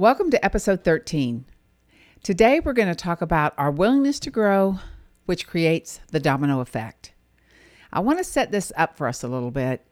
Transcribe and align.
Welcome 0.00 0.30
to 0.30 0.44
episode 0.44 0.84
13. 0.84 1.44
Today 2.22 2.60
we're 2.60 2.72
going 2.72 2.86
to 2.86 2.94
talk 2.94 3.20
about 3.20 3.52
our 3.58 3.72
willingness 3.72 4.20
to 4.20 4.30
grow, 4.30 4.78
which 5.26 5.44
creates 5.44 5.98
the 6.12 6.20
domino 6.20 6.60
effect. 6.60 7.14
I 7.92 7.98
want 7.98 8.18
to 8.18 8.24
set 8.24 8.52
this 8.52 8.70
up 8.76 8.96
for 8.96 9.08
us 9.08 9.24
a 9.24 9.28
little 9.28 9.50
bit 9.50 9.84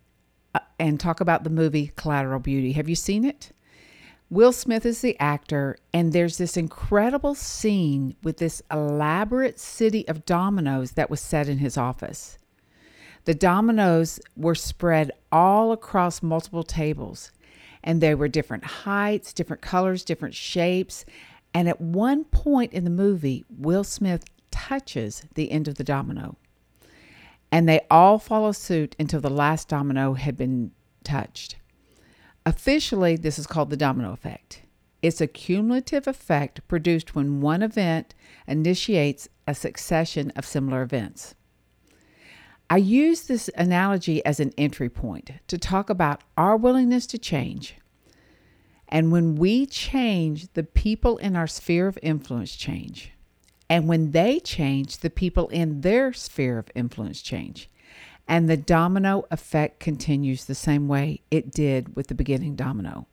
uh, 0.55 0.61
and 0.79 1.01
talk 1.01 1.21
about 1.21 1.43
the 1.43 1.51
movie 1.51 1.91
Collateral 1.97 2.39
Beauty. 2.39 2.71
Have 2.71 2.89
you 2.89 2.95
seen 2.95 3.25
it? 3.25 3.51
Will 4.31 4.53
Smith 4.53 4.87
is 4.87 5.01
the 5.01 5.19
actor, 5.19 5.77
and 5.93 6.13
there's 6.13 6.39
this 6.39 6.57
incredible 6.57 7.35
scene 7.35 8.15
with 8.23 8.37
this 8.37 8.63
elaborate 8.71 9.59
city 9.59 10.07
of 10.07 10.25
dominoes 10.25 10.93
that 10.93 11.11
was 11.11 11.21
set 11.21 11.49
in 11.49 11.59
his 11.59 11.77
office. 11.77 12.39
The 13.25 13.35
dominoes 13.35 14.21
were 14.37 14.55
spread 14.55 15.11
all 15.33 15.73
across 15.73 16.23
multiple 16.23 16.63
tables, 16.63 17.33
and 17.87 18.01
they 18.01 18.15
were 18.15 18.29
different 18.29 18.65
heights, 18.65 19.33
different 19.33 19.63
colors, 19.63 20.05
different 20.05 20.35
shapes. 20.35 21.07
And 21.55 21.69
at 21.69 21.81
one 21.81 22.25
point 22.25 22.73
in 22.73 22.85
the 22.85 22.91
movie, 22.91 23.45
Will 23.49 23.85
Smith 23.85 24.25
touches 24.51 25.23
the 25.35 25.51
end 25.53 25.69
of 25.69 25.77
the 25.77 25.85
domino. 25.85 26.37
And 27.53 27.69
they 27.69 27.87
all 27.91 28.19
follow 28.19 28.53
suit 28.53 28.97
until 28.99 29.21
the 29.21 29.31
last 29.31 29.69
domino 29.69 30.15
had 30.15 30.37
been 30.37 30.73
touched. 31.05 31.57
Officially, 32.45 33.17
this 33.17 33.39
is 33.39 33.47
called 33.47 33.71
the 33.71 33.77
domino 33.77 34.13
effect. 34.13 34.63
It's 35.01 35.21
a 35.21 35.27
cumulative 35.29 36.09
effect 36.09 36.67
produced 36.67 37.15
when 37.15 37.41
one 37.41 37.63
event 37.63 38.15
initiates 38.49 39.29
a 39.47 39.55
succession 39.55 40.33
of 40.35 40.45
similar 40.45 40.83
events. 40.83 41.35
I 42.69 42.79
use 42.79 43.23
this 43.23 43.49
analogy 43.57 44.25
as 44.25 44.41
an 44.41 44.53
entry 44.59 44.89
point 44.89 45.31
to 45.47 45.59
talk 45.59 45.89
about 45.89 46.23
our 46.37 46.57
willingness 46.57 47.07
to 47.09 47.19
change. 47.19 47.77
And 48.89 49.13
when 49.13 49.37
we 49.37 49.67
change, 49.67 50.53
the 50.55 50.65
people 50.65 51.17
in 51.19 51.37
our 51.37 51.47
sphere 51.47 51.87
of 51.87 51.99
influence 52.03 52.57
change. 52.57 53.13
And 53.69 53.89
when 53.89 54.13
they 54.13 54.41
change, 54.41 54.99
the 54.99 55.11
people 55.11 55.49
in 55.49 55.81
their 55.81 56.13
sphere 56.13 56.59
of 56.59 56.71
influence 56.75 57.23
change. 57.23 57.69
And 58.29 58.49
the 58.49 58.57
domino 58.57 59.25
effect 59.31 59.79
continues 59.81 60.45
the 60.45 60.55
same 60.55 60.89
way 60.89 61.21
it 61.31 61.53
did 61.53 61.95
with 61.95 62.09
the 62.09 62.15
beginning 62.15 62.57
domino. 62.57 63.07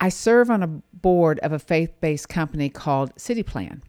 I 0.00 0.08
serve 0.08 0.50
on 0.50 0.62
a 0.62 0.66
board 0.66 1.38
of 1.40 1.52
a 1.52 1.58
faith 1.58 1.92
based 2.00 2.28
company 2.28 2.68
called 2.68 3.12
City 3.16 3.42
Plan. 3.42 3.82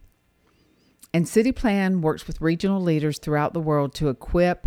And 1.12 1.26
City 1.26 1.52
Plan 1.52 2.00
works 2.02 2.26
with 2.26 2.40
regional 2.40 2.82
leaders 2.82 3.18
throughout 3.18 3.54
the 3.54 3.60
world 3.60 3.94
to 3.94 4.08
equip 4.08 4.66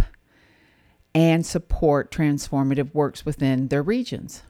and 1.13 1.45
support 1.45 2.11
transformative 2.11 2.93
works 2.93 3.25
within 3.25 3.67
their 3.67 3.83
regions. 3.83 4.43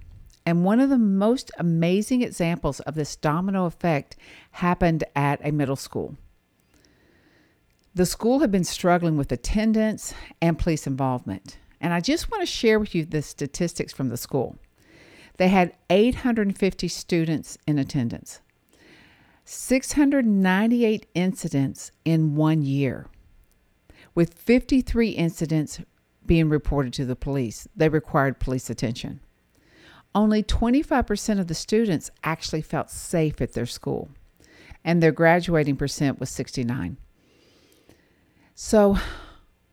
And 0.46 0.64
one 0.64 0.80
of 0.80 0.90
the 0.90 0.98
most 0.98 1.52
amazing 1.60 2.22
examples 2.22 2.80
of 2.82 2.96
this 2.96 3.16
domino 3.16 3.66
effect 3.66 4.16
happened 4.52 5.04
at 5.16 5.46
a 5.46 5.52
middle 5.52 5.76
school. 5.76 6.18
The 7.94 8.06
school 8.06 8.40
had 8.40 8.52
been 8.52 8.64
struggling 8.64 9.18
with 9.18 9.32
attendance 9.32 10.14
and 10.42 10.58
police 10.58 10.88
involvement. 10.88 11.58
And 11.82 11.94
I 11.94 12.00
just 12.00 12.32
want 12.32 12.42
to 12.42 12.48
share 12.48 12.80
with 12.80 12.96
you 12.96 13.06
the 13.06 13.22
statistics 13.22 13.92
from 13.92 14.10
the 14.10 14.18
school. 14.18 14.56
They 15.38 15.50
had 15.50 15.76
850 15.90 16.88
students 16.88 17.58
in 17.68 17.80
attendance, 17.80 18.42
698 19.54 21.08
incidents 21.14 21.92
in 22.06 22.36
one 22.36 22.62
year, 22.62 23.08
with 24.16 24.34
53 24.34 25.10
incidents 25.10 25.82
being 26.26 26.48
reported 26.48 26.94
to 26.94 27.04
the 27.04 27.18
police. 27.18 27.68
They 27.76 27.90
required 27.90 28.40
police 28.40 28.70
attention. 28.70 29.20
Only 30.16 30.42
25% 30.42 31.38
of 31.38 31.48
the 31.48 31.54
students 31.54 32.12
actually 32.24 32.62
felt 32.62 32.90
safe 32.90 33.42
at 33.42 33.52
their 33.52 33.66
school, 33.66 34.12
and 34.86 35.04
their 35.04 35.12
graduating 35.12 35.76
percent 35.76 36.18
was 36.22 36.30
69. 36.30 36.96
So, 38.56 39.00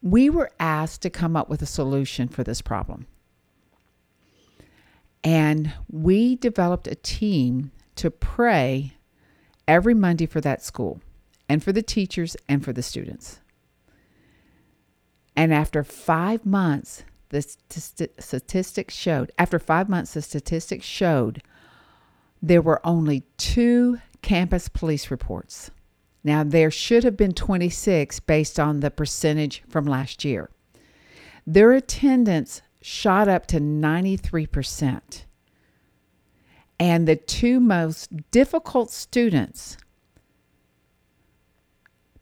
we 0.02 0.28
were 0.28 0.50
asked 0.58 1.02
to 1.02 1.10
come 1.10 1.36
up 1.36 1.48
with 1.48 1.62
a 1.62 1.66
solution 1.66 2.26
for 2.26 2.42
this 2.42 2.62
problem. 2.62 3.06
And 5.22 5.72
we 5.88 6.34
developed 6.34 6.88
a 6.88 6.96
team 6.96 7.70
to 7.94 8.10
pray 8.10 8.94
every 9.68 9.94
Monday 9.94 10.26
for 10.26 10.40
that 10.40 10.64
school 10.64 11.00
and 11.48 11.62
for 11.62 11.70
the 11.70 11.82
teachers 11.82 12.36
and 12.48 12.64
for 12.64 12.72
the 12.72 12.82
students. 12.82 13.38
And 15.36 15.54
after 15.54 15.84
five 15.84 16.44
months, 16.44 17.04
the 17.28 17.42
statistics 18.18 18.94
showed, 18.94 19.30
after 19.38 19.58
five 19.60 19.88
months, 19.88 20.14
the 20.14 20.22
statistics 20.22 20.86
showed 20.86 21.42
there 22.42 22.62
were 22.62 22.84
only 22.84 23.24
two 23.36 23.98
campus 24.22 24.68
police 24.68 25.10
reports. 25.10 25.70
Now, 26.24 26.42
there 26.42 26.70
should 26.70 27.04
have 27.04 27.16
been 27.16 27.32
26 27.32 28.18
based 28.20 28.58
on 28.58 28.80
the 28.80 28.90
percentage 28.90 29.62
from 29.68 29.84
last 29.84 30.24
year. 30.24 30.50
Their 31.46 31.72
attendance 31.72 32.62
shot 32.82 33.28
up 33.28 33.46
to 33.46 33.60
93%. 33.60 35.24
And 36.80 37.08
the 37.08 37.16
two 37.16 37.58
most 37.60 38.30
difficult 38.30 38.90
students 38.90 39.76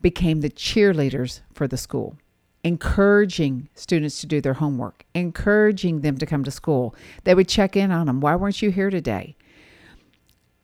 became 0.00 0.40
the 0.40 0.50
cheerleaders 0.50 1.40
for 1.52 1.66
the 1.66 1.76
school, 1.76 2.16
encouraging 2.64 3.68
students 3.74 4.20
to 4.20 4.26
do 4.26 4.40
their 4.40 4.54
homework, 4.54 5.04
encouraging 5.14 6.00
them 6.00 6.16
to 6.18 6.26
come 6.26 6.44
to 6.44 6.50
school. 6.50 6.94
They 7.24 7.34
would 7.34 7.48
check 7.48 7.76
in 7.76 7.90
on 7.90 8.06
them. 8.06 8.20
Why 8.20 8.36
weren't 8.36 8.62
you 8.62 8.70
here 8.70 8.90
today? 8.90 9.36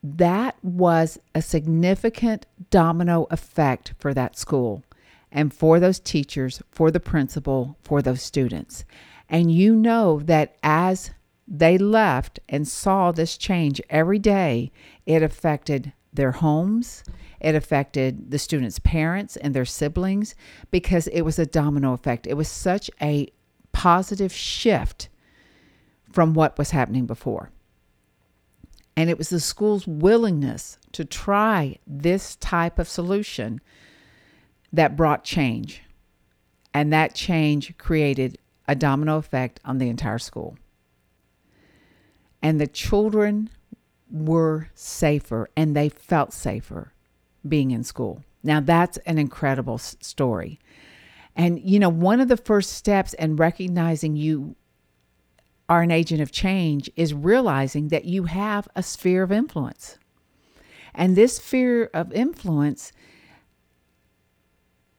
That 0.03 0.56
was 0.62 1.19
a 1.34 1.42
significant 1.42 2.47
domino 2.70 3.26
effect 3.30 3.94
for 3.98 4.14
that 4.14 4.38
school 4.38 4.82
and 5.30 5.53
for 5.53 5.80
those 5.80 6.00
teachers, 6.00 6.62
for 6.70 6.91
the 6.91 7.00
principal, 7.00 7.76
for 7.82 8.03
those 8.03 8.22
students. 8.22 8.84
And 9.28 9.50
you 9.50 9.74
know 9.74 10.20
that 10.20 10.56
as 10.62 11.12
they 11.47 11.76
left 11.78 12.41
and 12.48 12.66
saw 12.66 13.12
this 13.12 13.36
change 13.36 13.80
every 13.91 14.19
day, 14.19 14.70
it 15.06 15.22
affected 15.22 15.92
their 16.12 16.32
homes, 16.32 17.03
it 17.41 17.54
affected 17.54 18.30
the 18.30 18.38
students' 18.38 18.78
parents 18.78 19.36
and 19.36 19.54
their 19.54 19.64
siblings 19.64 20.34
because 20.70 21.08
it 21.08 21.22
was 21.22 21.38
a 21.38 21.47
domino 21.47 21.92
effect. 21.92 22.26
It 22.26 22.34
was 22.34 22.48
such 22.48 22.91
a 23.00 23.28
positive 23.72 24.32
shift 24.32 25.08
from 26.12 26.34
what 26.34 26.58
was 26.58 26.70
happening 26.70 27.06
before. 27.06 27.50
And 28.97 29.09
it 29.09 29.19
was 29.19 29.30
the 29.30 29.41
school's 29.41 29.86
willingness 29.86 30.78
to 30.92 31.04
try 31.04 31.78
this 31.86 32.36
type 32.36 32.78
of 32.78 32.88
solution 32.88 33.60
that 34.72 34.97
brought 34.97 35.24
change. 35.24 35.82
And 36.74 36.92
that 36.92 37.14
change 37.14 37.76
created 37.78 38.38
a 38.69 38.74
domino 38.74 39.16
effect 39.16 39.60
on 39.64 39.78
the 39.78 39.88
entire 39.88 40.19
school. 40.19 40.56
And 42.42 42.60
the 42.60 42.66
children 42.66 43.50
were 44.10 44.69
safer 44.75 45.48
and 45.56 45.75
they 45.75 45.88
felt 45.88 46.32
safer 46.32 46.92
being 47.48 47.70
in 47.70 47.84
school. 47.84 48.25
Now, 48.42 48.60
that's 48.60 48.98
an 48.98 49.19
incredible 49.19 49.78
story. 49.78 50.58
And, 51.36 51.60
you 51.60 51.78
know, 51.78 51.88
one 51.88 52.20
of 52.20 52.28
the 52.28 52.36
first 52.36 52.72
steps 52.72 53.14
in 53.14 53.36
recognizing 53.36 54.16
you 54.16 54.56
are 55.69 55.82
an 55.82 55.91
agent 55.91 56.20
of 56.20 56.32
change 56.32 56.91
is 56.97 57.14
realizing 57.14 57.88
that 57.88 58.04
you 58.04 58.25
have 58.25 58.69
a 58.74 58.82
sphere 58.82 59.22
of 59.22 59.32
influence. 59.32 59.98
And 60.94 61.16
this 61.16 61.36
sphere 61.36 61.88
of 61.94 62.12
influence 62.12 62.92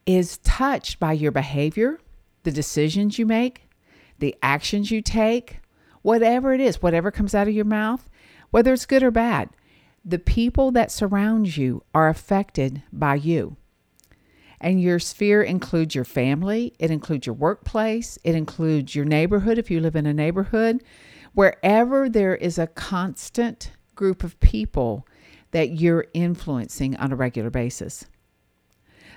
is 0.05 0.37
touched 0.39 0.99
by 0.99 1.13
your 1.13 1.31
behavior, 1.31 1.99
the 2.43 2.51
decisions 2.51 3.19
you 3.19 3.25
make, 3.25 3.67
the 4.19 4.35
actions 4.41 4.89
you 4.89 5.01
take, 5.01 5.59
whatever 6.03 6.53
it 6.53 6.61
is, 6.61 6.82
whatever 6.82 7.09
comes 7.09 7.34
out 7.34 7.47
of 7.47 7.53
your 7.55 7.66
mouth, 7.66 8.08
whether 8.52 8.72
it's 8.72 8.85
good 8.85 9.02
or 9.02 9.09
bad. 9.09 9.50
The 10.05 10.20
people 10.20 10.72
that 10.72 10.91
surround 10.91 11.58
you 11.58 11.84
are 11.96 12.09
affected 12.09 12.84
by 12.91 13.16
you. 13.16 13.58
And 14.61 14.82
your 14.82 15.00
sphere 15.00 15.41
includes 15.41 15.96
your 15.96 16.05
family, 16.05 16.73
it 16.78 16.91
includes 16.91 17.26
your 17.26 17.35
workplace, 17.35 18.17
it 18.23 18.35
includes 18.35 18.96
your 18.96 19.05
neighborhood 19.05 19.58
if 19.58 19.72
you 19.72 19.79
live 19.79 19.96
in 19.96 20.05
a 20.05 20.14
neighborhood. 20.14 20.84
Wherever 21.34 22.08
there 22.08 22.35
is 22.35 22.58
a 22.58 22.67
constant 22.67 23.72
group 23.96 24.23
of 24.23 24.40
people 24.40 25.08
that 25.52 25.72
you're 25.72 26.06
influencing 26.14 26.96
on 26.97 27.11
a 27.11 27.16
regular 27.16 27.49
basis. 27.49 28.06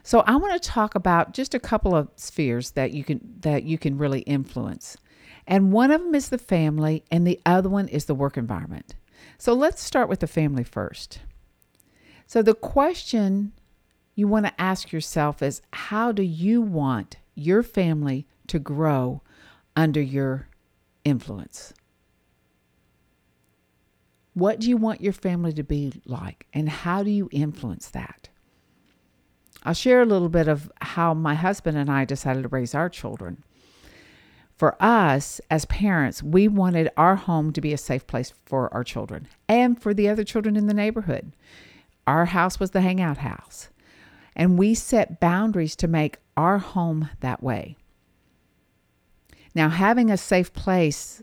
So 0.03 0.21
I 0.21 0.37
want 0.37 0.61
to 0.61 0.69
talk 0.69 0.95
about 0.95 1.35
just 1.35 1.55
a 1.55 1.61
couple 1.61 1.95
of 1.95 2.09
spheres 2.15 2.73
that 2.73 2.93
you 2.93 3.03
can 3.03 3.21
that 3.41 3.65
you 3.65 3.77
can 3.77 3.99
really 3.99 4.21
influence. 4.21 4.97
And 5.47 5.73
one 5.73 5.91
of 5.91 6.03
them 6.03 6.15
is 6.15 6.29
the 6.29 6.39
family 6.39 7.05
and 7.11 7.27
the 7.27 7.41
other 7.47 7.69
one 7.69 7.89
is 7.89 8.07
the 8.07 8.15
work 8.15 8.37
environment. 8.37 8.97
So 9.39 9.53
let's 9.53 9.83
start 9.83 10.09
with 10.09 10.21
the 10.21 10.27
family 10.27 10.65
first. 10.65 11.21
So 12.27 12.43
the 12.43 12.55
question 12.55 13.53
you 14.15 14.27
want 14.27 14.47
to 14.47 14.61
ask 14.61 14.93
yourself 14.93 15.43
is 15.43 15.63
how 15.73 16.11
do 16.11 16.23
you 16.23 16.61
want 16.61 17.19
your 17.35 17.63
family 17.63 18.27
to 18.49 18.59
grow 18.59 19.23
under 19.77 20.01
your 20.01 20.49
influence? 21.05 21.75
What 24.35 24.59
do 24.61 24.69
you 24.69 24.77
want 24.77 25.01
your 25.01 25.13
family 25.13 25.53
to 25.53 25.63
be 25.63 26.03
like? 26.05 26.47
And 26.53 26.69
how 26.69 27.03
do 27.03 27.11
you 27.11 27.29
influence 27.31 27.89
that? 27.91 28.29
I'll 29.63 29.75
share 29.75 30.03
a 30.03 30.07
little 30.07 30.29
bit 30.29 30.49
of 30.49 30.71
how 30.81 31.15
my 31.15 31.35
husband 31.35 31.77
and 31.77 31.91
I 31.91 32.05
decided 32.05 32.43
to 32.43 32.49
raise 32.49 32.75
our 32.75 32.89
children. 32.89 33.45
For 34.57 34.83
us 34.83 35.41
as 35.51 35.67
parents, 35.67 36.23
we 36.23 36.49
wanted 36.49 36.89
our 36.97 37.17
home 37.17 37.53
to 37.53 37.61
be 37.61 37.75
a 37.75 37.79
safe 37.79 38.07
place 38.07 38.33
for 38.47 38.73
our 38.73 38.83
children 38.83 39.29
and 39.49 39.81
for 39.81 39.93
the 39.93 40.09
other 40.09 40.25
children 40.25 40.57
in 40.57 40.67
the 40.67 40.75
neighborhood. 40.75 41.33
Our 42.07 42.27
house 42.27 42.59
was 42.59 42.71
the 42.71 42.81
hangout 42.81 43.19
house. 43.19 43.69
And 44.35 44.59
we 44.59 44.75
set 44.75 45.21
boundaries 45.21 45.77
to 45.77 45.89
make 45.89 46.19
our 46.37 46.59
home 46.59 47.11
that 47.21 47.43
way. 47.43 47.77
Now, 49.55 49.69
having 49.69 50.11
a 50.11 50.17
safe 50.17 50.53
place 50.53 51.23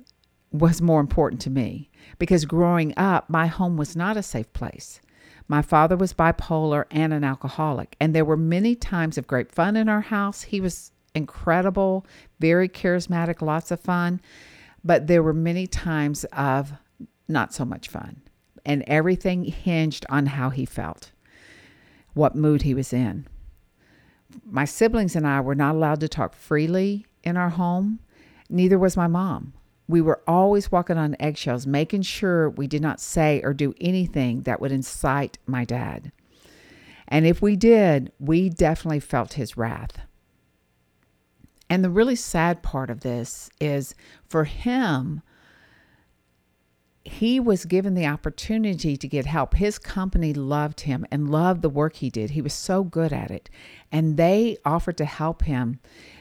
was 0.52 0.82
more 0.82 1.00
important 1.00 1.42
to 1.42 1.50
me 1.50 1.90
because 2.20 2.46
growing 2.46 2.94
up, 2.98 3.30
my 3.30 3.48
home 3.48 3.78
was 3.78 3.96
not 3.96 4.18
a 4.18 4.24
safe 4.24 4.52
place. 4.54 5.02
My 5.48 5.62
father 5.62 5.98
was 5.98 6.14
bipolar 6.14 6.86
and 6.90 7.14
an 7.14 7.24
alcoholic, 7.24 7.96
and 8.00 8.16
there 8.16 8.26
were 8.26 8.38
many 8.38 8.76
times 8.76 9.18
of 9.18 9.28
great 9.28 9.52
fun 9.52 9.76
in 9.76 9.90
our 9.90 10.02
house. 10.02 10.44
He 10.44 10.62
was 10.62 10.92
incredible, 11.16 12.06
very 12.40 12.68
charismatic, 12.70 13.42
lots 13.42 13.72
of 13.72 13.80
fun, 13.80 14.22
but 14.84 15.08
there 15.08 15.24
were 15.24 15.34
many 15.34 15.68
times 15.68 16.24
of 16.34 16.74
not 17.28 17.54
so 17.54 17.66
much 17.66 17.88
fun. 17.88 18.22
And 18.66 18.84
everything 18.88 19.44
hinged 19.44 20.06
on 20.10 20.28
how 20.28 20.50
he 20.50 20.66
felt, 20.66 21.12
what 22.14 22.36
mood 22.36 22.62
he 22.62 22.74
was 22.74 22.94
in. 22.94 23.28
My 24.46 24.66
siblings 24.66 25.16
and 25.16 25.28
I 25.28 25.42
were 25.42 25.56
not 25.56 25.76
allowed 25.76 26.00
to 26.00 26.08
talk 26.08 26.34
freely 26.34 27.06
in 27.24 27.38
our 27.38 27.50
home, 27.50 28.00
neither 28.50 28.80
was 28.80 28.98
my 28.98 29.08
mom. 29.08 29.54
We 29.88 30.02
were 30.02 30.22
always 30.28 30.72
walking 30.72 30.98
on 30.98 31.16
eggshells, 31.20 31.68
making 31.68 32.04
sure 32.04 32.50
we 32.50 32.68
did 32.68 32.82
not 32.82 33.02
say 33.02 33.42
or 33.44 33.54
do 33.54 33.74
anything 33.82 34.44
that 34.44 34.62
would 34.62 34.72
incite 34.72 35.38
my 35.46 35.66
dad. 35.66 36.12
And 37.08 37.28
if 37.28 37.42
we 37.42 37.56
did, 37.56 38.12
we 38.18 38.50
definitely 38.50 39.02
felt 39.02 39.34
his 39.34 39.58
wrath. 39.58 40.00
And 41.74 41.84
the 41.84 41.90
really 41.90 42.16
sad 42.16 42.62
part 42.62 42.92
of 42.92 43.00
this 43.00 43.50
is 43.60 43.96
for 44.30 44.44
him, 44.44 45.24
he 47.04 47.40
was 47.40 47.66
given 47.66 47.96
the 47.96 48.06
opportunity 48.06 48.96
to 48.96 49.08
get 49.08 49.26
help. 49.26 49.56
His 49.56 49.80
company 49.80 50.36
loved 50.36 50.82
him 50.82 51.04
and 51.10 51.32
loved 51.32 51.64
the 51.64 51.70
work 51.70 51.96
he 51.96 52.12
did. 52.12 52.30
He 52.30 52.44
was 52.44 52.54
so 52.54 52.84
good 52.84 53.12
at 53.12 53.32
it. 53.32 53.50
And 53.92 54.18
they 54.18 54.58
offered 54.64 54.98
to 54.98 55.06
help 55.06 55.46
him. 55.46 55.80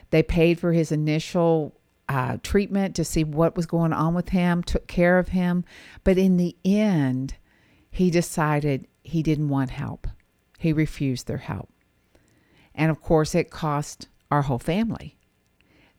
They 0.09 0.23
paid 0.23 0.59
for 0.59 0.73
his 0.73 0.91
initial 0.91 1.79
uh, 2.09 2.39
treatment 2.43 2.97
to 2.97 3.05
see 3.05 3.23
what 3.23 3.55
was 3.55 3.67
going 3.67 3.93
on 3.93 4.15
with 4.15 4.31
him, 4.31 4.63
took 4.63 4.87
care 4.87 5.19
of 5.19 5.29
him. 5.29 5.67
But 6.03 6.17
in 6.17 6.39
the 6.39 6.57
end, 6.65 7.35
he 7.91 8.11
decided 8.11 8.89
he 9.05 9.23
didn't 9.23 9.51
want 9.51 9.69
help. 9.69 10.07
He 10.59 10.73
refused 10.73 11.27
their 11.27 11.37
help. 11.37 11.69
And 12.75 12.91
of 12.91 13.03
course, 13.03 13.35
it 13.35 13.51
cost 13.51 14.09
our 14.31 14.41
whole 14.41 14.59
family. 14.59 15.19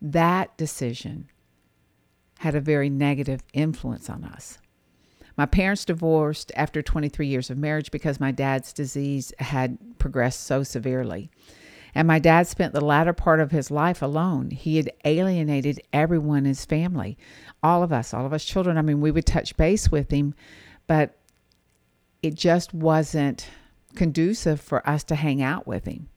That 0.03 0.57
decision 0.57 1.29
had 2.39 2.55
a 2.55 2.61
very 2.61 2.89
negative 2.89 3.41
influence 3.53 4.09
on 4.09 4.25
us. 4.25 4.59
My 5.37 5.45
parents 5.45 5.85
divorced 5.85 6.51
after 6.55 6.81
23 6.81 7.25
years 7.25 7.49
of 7.49 7.57
marriage 7.57 7.89
because 7.89 8.19
my 8.19 8.31
dad's 8.31 8.73
disease 8.73 9.33
had 9.39 9.77
progressed 9.97 10.43
so 10.43 10.61
severely. 10.61 11.31
And 11.95 12.07
my 12.07 12.19
dad 12.19 12.47
spent 12.47 12.73
the 12.73 12.83
latter 12.83 13.13
part 13.13 13.39
of 13.39 13.51
his 13.51 13.71
life 13.71 14.01
alone. 14.01 14.49
He 14.49 14.77
had 14.77 14.91
alienated 15.05 15.81
everyone 15.93 16.39
in 16.39 16.45
his 16.45 16.65
family, 16.65 17.17
all 17.61 17.81
of 17.81 17.93
us, 17.93 18.13
all 18.13 18.25
of 18.25 18.33
us 18.33 18.43
children. 18.43 18.77
I 18.77 18.81
mean, 18.81 18.99
we 18.99 19.11
would 19.11 19.25
touch 19.25 19.55
base 19.55 19.91
with 19.91 20.11
him, 20.11 20.33
but 20.85 21.17
it 22.21 22.35
just 22.35 22.73
wasn't 22.73 23.47
conducive 23.95 24.59
for 24.59 24.87
us 24.87 25.03
to 25.05 25.15
hang 25.15 25.41
out 25.41 25.65
with 25.65 25.85
him. 25.85 26.09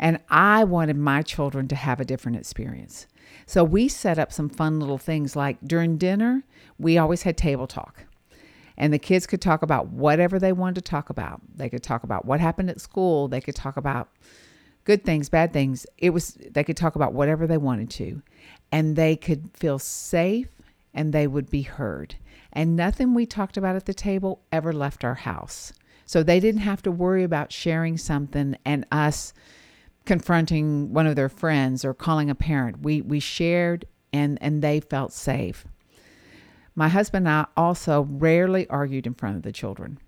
And 0.00 0.18
I 0.30 0.64
wanted 0.64 0.96
my 0.96 1.20
children 1.20 1.68
to 1.68 1.76
have 1.76 2.00
a 2.00 2.04
different 2.06 2.38
experience. 2.38 3.06
So 3.46 3.62
we 3.62 3.86
set 3.86 4.18
up 4.18 4.32
some 4.32 4.48
fun 4.48 4.80
little 4.80 4.98
things 4.98 5.36
like 5.36 5.58
during 5.62 5.98
dinner, 5.98 6.42
we 6.78 6.96
always 6.96 7.22
had 7.22 7.36
table 7.36 7.66
talk. 7.66 8.06
And 8.78 8.94
the 8.94 8.98
kids 8.98 9.26
could 9.26 9.42
talk 9.42 9.62
about 9.62 9.88
whatever 9.88 10.38
they 10.38 10.52
wanted 10.52 10.76
to 10.76 10.90
talk 10.90 11.10
about. 11.10 11.42
They 11.54 11.68
could 11.68 11.82
talk 11.82 12.02
about 12.02 12.24
what 12.24 12.40
happened 12.40 12.70
at 12.70 12.80
school. 12.80 13.28
They 13.28 13.42
could 13.42 13.54
talk 13.54 13.76
about 13.76 14.08
good 14.84 15.04
things, 15.04 15.28
bad 15.28 15.52
things. 15.52 15.86
It 15.98 16.10
was 16.10 16.38
they 16.50 16.64
could 16.64 16.78
talk 16.78 16.96
about 16.96 17.12
whatever 17.12 17.46
they 17.46 17.58
wanted 17.58 17.90
to, 17.90 18.22
and 18.72 18.96
they 18.96 19.16
could 19.16 19.50
feel 19.52 19.78
safe 19.78 20.48
and 20.94 21.12
they 21.12 21.26
would 21.26 21.50
be 21.50 21.62
heard. 21.62 22.14
And 22.54 22.74
nothing 22.74 23.12
we 23.12 23.26
talked 23.26 23.58
about 23.58 23.76
at 23.76 23.84
the 23.84 23.94
table 23.94 24.40
ever 24.50 24.72
left 24.72 25.04
our 25.04 25.14
house. 25.14 25.74
So 26.06 26.22
they 26.22 26.40
didn't 26.40 26.62
have 26.62 26.82
to 26.82 26.90
worry 26.90 27.22
about 27.22 27.52
sharing 27.52 27.98
something 27.98 28.56
and 28.64 28.86
us 28.90 29.34
confronting 30.06 30.92
one 30.92 31.06
of 31.06 31.16
their 31.16 31.28
friends 31.28 31.84
or 31.84 31.94
calling 31.94 32.30
a 32.30 32.34
parent. 32.34 32.82
We 32.82 33.00
we 33.00 33.20
shared 33.20 33.86
and 34.12 34.38
and 34.40 34.62
they 34.62 34.80
felt 34.80 35.12
safe. 35.12 35.64
My 36.74 36.88
husband 36.88 37.26
and 37.26 37.34
I 37.34 37.46
also 37.56 38.06
rarely 38.10 38.68
argued 38.68 39.06
in 39.06 39.14
front 39.14 39.36
of 39.36 39.42
the 39.42 39.52
children. 39.52 39.98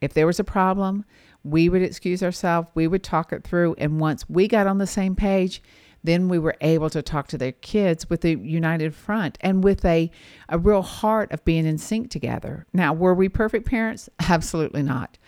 If 0.00 0.14
there 0.14 0.26
was 0.26 0.38
a 0.38 0.44
problem, 0.44 1.04
we 1.42 1.68
would 1.68 1.82
excuse 1.82 2.22
ourselves, 2.22 2.68
we 2.74 2.86
would 2.86 3.02
talk 3.02 3.32
it 3.32 3.44
through, 3.44 3.74
and 3.78 4.00
once 4.00 4.28
we 4.28 4.46
got 4.46 4.66
on 4.66 4.78
the 4.78 4.86
same 4.86 5.16
page, 5.16 5.60
then 6.04 6.28
we 6.28 6.38
were 6.38 6.56
able 6.60 6.88
to 6.90 7.02
talk 7.02 7.26
to 7.28 7.38
their 7.38 7.52
kids 7.52 8.08
with 8.08 8.24
a 8.24 8.36
united 8.36 8.94
front 8.94 9.36
and 9.40 9.64
with 9.64 9.84
a, 9.84 10.10
a 10.48 10.58
real 10.58 10.82
heart 10.82 11.32
of 11.32 11.44
being 11.44 11.66
in 11.66 11.78
sync 11.78 12.10
together. 12.10 12.66
Now, 12.72 12.92
were 12.92 13.14
we 13.14 13.28
perfect 13.28 13.66
parents? 13.66 14.08
Absolutely 14.28 14.82
not. 14.82 15.18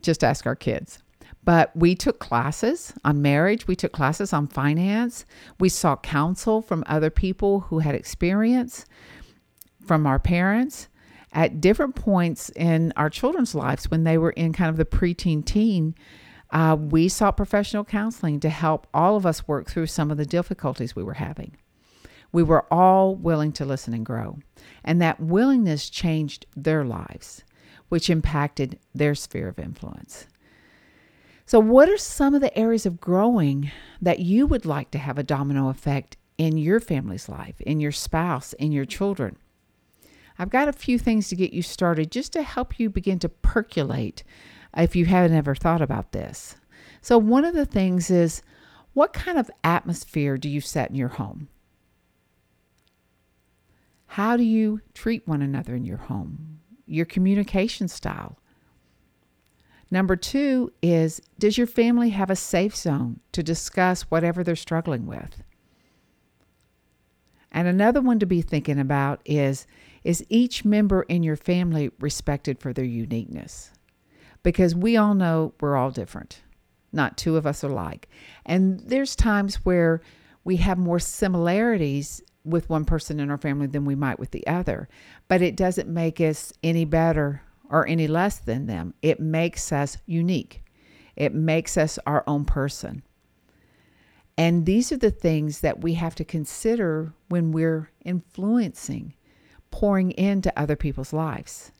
Just 0.00 0.24
ask 0.24 0.46
our 0.46 0.56
kids. 0.56 1.01
But 1.44 1.74
we 1.76 1.94
took 1.94 2.20
classes 2.20 2.92
on 3.04 3.20
marriage, 3.20 3.66
we 3.66 3.74
took 3.74 3.92
classes 3.92 4.32
on 4.32 4.46
finance, 4.46 5.24
we 5.58 5.68
sought 5.68 6.02
counsel 6.02 6.62
from 6.62 6.84
other 6.86 7.10
people 7.10 7.60
who 7.60 7.80
had 7.80 7.94
experience, 7.96 8.86
from 9.84 10.06
our 10.06 10.20
parents 10.20 10.88
at 11.32 11.60
different 11.60 11.94
points 11.94 12.50
in 12.50 12.92
our 12.96 13.10
children's 13.10 13.54
lives 13.54 13.90
when 13.90 14.04
they 14.04 14.18
were 14.18 14.30
in 14.30 14.52
kind 14.52 14.70
of 14.70 14.76
the 14.76 14.84
preteen 14.84 15.44
teen. 15.44 15.94
Uh, 16.50 16.76
we 16.78 17.08
sought 17.08 17.36
professional 17.36 17.84
counseling 17.84 18.38
to 18.38 18.50
help 18.50 18.86
all 18.92 19.16
of 19.16 19.24
us 19.24 19.48
work 19.48 19.68
through 19.68 19.86
some 19.86 20.10
of 20.10 20.18
the 20.18 20.26
difficulties 20.26 20.94
we 20.94 21.02
were 21.02 21.14
having. 21.14 21.56
We 22.30 22.42
were 22.42 22.66
all 22.72 23.16
willing 23.16 23.52
to 23.52 23.64
listen 23.64 23.94
and 23.94 24.06
grow. 24.06 24.38
And 24.84 25.00
that 25.00 25.20
willingness 25.20 25.88
changed 25.90 26.46
their 26.54 26.84
lives, 26.84 27.44
which 27.88 28.10
impacted 28.10 28.78
their 28.94 29.14
sphere 29.14 29.48
of 29.48 29.58
influence. 29.58 30.26
So, 31.44 31.58
what 31.58 31.88
are 31.88 31.98
some 31.98 32.34
of 32.34 32.40
the 32.40 32.56
areas 32.56 32.86
of 32.86 33.00
growing 33.00 33.70
that 34.00 34.20
you 34.20 34.46
would 34.46 34.64
like 34.64 34.90
to 34.92 34.98
have 34.98 35.18
a 35.18 35.22
domino 35.22 35.68
effect 35.68 36.16
in 36.38 36.56
your 36.56 36.80
family's 36.80 37.28
life, 37.28 37.60
in 37.60 37.80
your 37.80 37.92
spouse, 37.92 38.52
in 38.54 38.72
your 38.72 38.84
children? 38.84 39.36
I've 40.38 40.50
got 40.50 40.68
a 40.68 40.72
few 40.72 40.98
things 40.98 41.28
to 41.28 41.36
get 41.36 41.52
you 41.52 41.62
started 41.62 42.10
just 42.10 42.32
to 42.32 42.42
help 42.42 42.78
you 42.78 42.88
begin 42.88 43.18
to 43.20 43.28
percolate 43.28 44.24
if 44.76 44.96
you 44.96 45.04
haven't 45.04 45.36
ever 45.36 45.54
thought 45.54 45.82
about 45.82 46.12
this. 46.12 46.56
So, 47.00 47.18
one 47.18 47.44
of 47.44 47.54
the 47.54 47.66
things 47.66 48.10
is 48.10 48.42
what 48.94 49.12
kind 49.12 49.38
of 49.38 49.50
atmosphere 49.64 50.36
do 50.36 50.48
you 50.48 50.60
set 50.60 50.90
in 50.90 50.96
your 50.96 51.08
home? 51.08 51.48
How 54.06 54.36
do 54.36 54.42
you 54.42 54.80
treat 54.94 55.26
one 55.26 55.42
another 55.42 55.74
in 55.74 55.84
your 55.84 55.96
home? 55.96 56.60
Your 56.86 57.06
communication 57.06 57.88
style. 57.88 58.38
Number 59.92 60.16
two 60.16 60.72
is 60.80 61.20
Does 61.38 61.58
your 61.58 61.66
family 61.66 62.08
have 62.08 62.30
a 62.30 62.34
safe 62.34 62.74
zone 62.74 63.20
to 63.32 63.42
discuss 63.42 64.02
whatever 64.02 64.42
they're 64.42 64.56
struggling 64.56 65.06
with? 65.06 65.42
And 67.52 67.68
another 67.68 68.00
one 68.00 68.18
to 68.18 68.26
be 68.26 68.40
thinking 68.40 68.80
about 68.80 69.20
is 69.26 69.66
is 70.02 70.24
each 70.30 70.64
member 70.64 71.02
in 71.02 71.22
your 71.22 71.36
family 71.36 71.90
respected 72.00 72.58
for 72.58 72.72
their 72.72 72.86
uniqueness? 72.86 73.70
Because 74.42 74.74
we 74.74 74.96
all 74.96 75.14
know 75.14 75.52
we're 75.60 75.76
all 75.76 75.90
different. 75.90 76.40
Not 76.90 77.18
two 77.18 77.36
of 77.36 77.46
us 77.46 77.62
are 77.62 77.70
alike. 77.70 78.08
And 78.46 78.80
there's 78.80 79.14
times 79.14 79.56
where 79.56 80.00
we 80.42 80.56
have 80.56 80.78
more 80.78 81.00
similarities 81.00 82.22
with 82.44 82.70
one 82.70 82.86
person 82.86 83.20
in 83.20 83.30
our 83.30 83.38
family 83.38 83.66
than 83.66 83.84
we 83.84 83.94
might 83.94 84.18
with 84.18 84.30
the 84.30 84.46
other. 84.46 84.88
But 85.28 85.42
it 85.42 85.54
doesn't 85.54 85.88
make 85.88 86.18
us 86.18 86.52
any 86.62 86.86
better 86.86 87.42
or 87.72 87.88
any 87.88 88.06
less 88.06 88.38
than 88.38 88.66
them. 88.66 88.94
It 89.02 89.18
makes 89.18 89.72
us 89.72 89.98
unique, 90.06 90.62
it 91.16 91.34
makes 91.34 91.76
us 91.76 91.98
our 92.06 92.22
own 92.26 92.44
person. 92.44 93.02
And 94.38 94.64
these 94.64 94.92
are 94.92 94.96
the 94.96 95.10
things 95.10 95.60
that 95.60 95.82
we 95.82 95.94
have 95.94 96.14
to 96.14 96.24
consider 96.24 97.12
when 97.28 97.52
we're 97.52 97.90
influencing 98.04 99.14
pouring 99.70 100.12
into 100.12 100.56
other 100.58 100.76
people's 100.76 101.12
lives. 101.12 101.72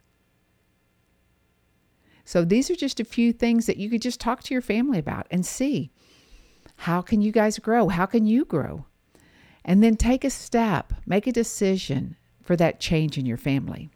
So 2.24 2.44
these 2.44 2.70
are 2.70 2.76
just 2.76 3.00
a 3.00 3.04
few 3.04 3.32
things 3.32 3.66
that 3.66 3.78
you 3.78 3.90
could 3.90 4.02
just 4.02 4.20
talk 4.20 4.42
to 4.44 4.54
your 4.54 4.62
family 4.62 4.98
about 4.98 5.26
and 5.30 5.44
see 5.44 5.90
how 6.76 7.00
can 7.00 7.20
you 7.20 7.32
guys 7.32 7.58
grow? 7.58 7.88
How 7.88 8.06
can 8.06 8.26
you 8.26 8.44
grow? 8.44 8.86
And 9.64 9.82
then 9.82 9.96
take 9.96 10.24
a 10.24 10.30
step, 10.30 10.92
make 11.06 11.26
a 11.26 11.32
decision 11.32 12.16
for 12.42 12.56
that 12.56 12.80
change 12.80 13.18
in 13.18 13.26
your 13.26 13.36
family. 13.36 13.90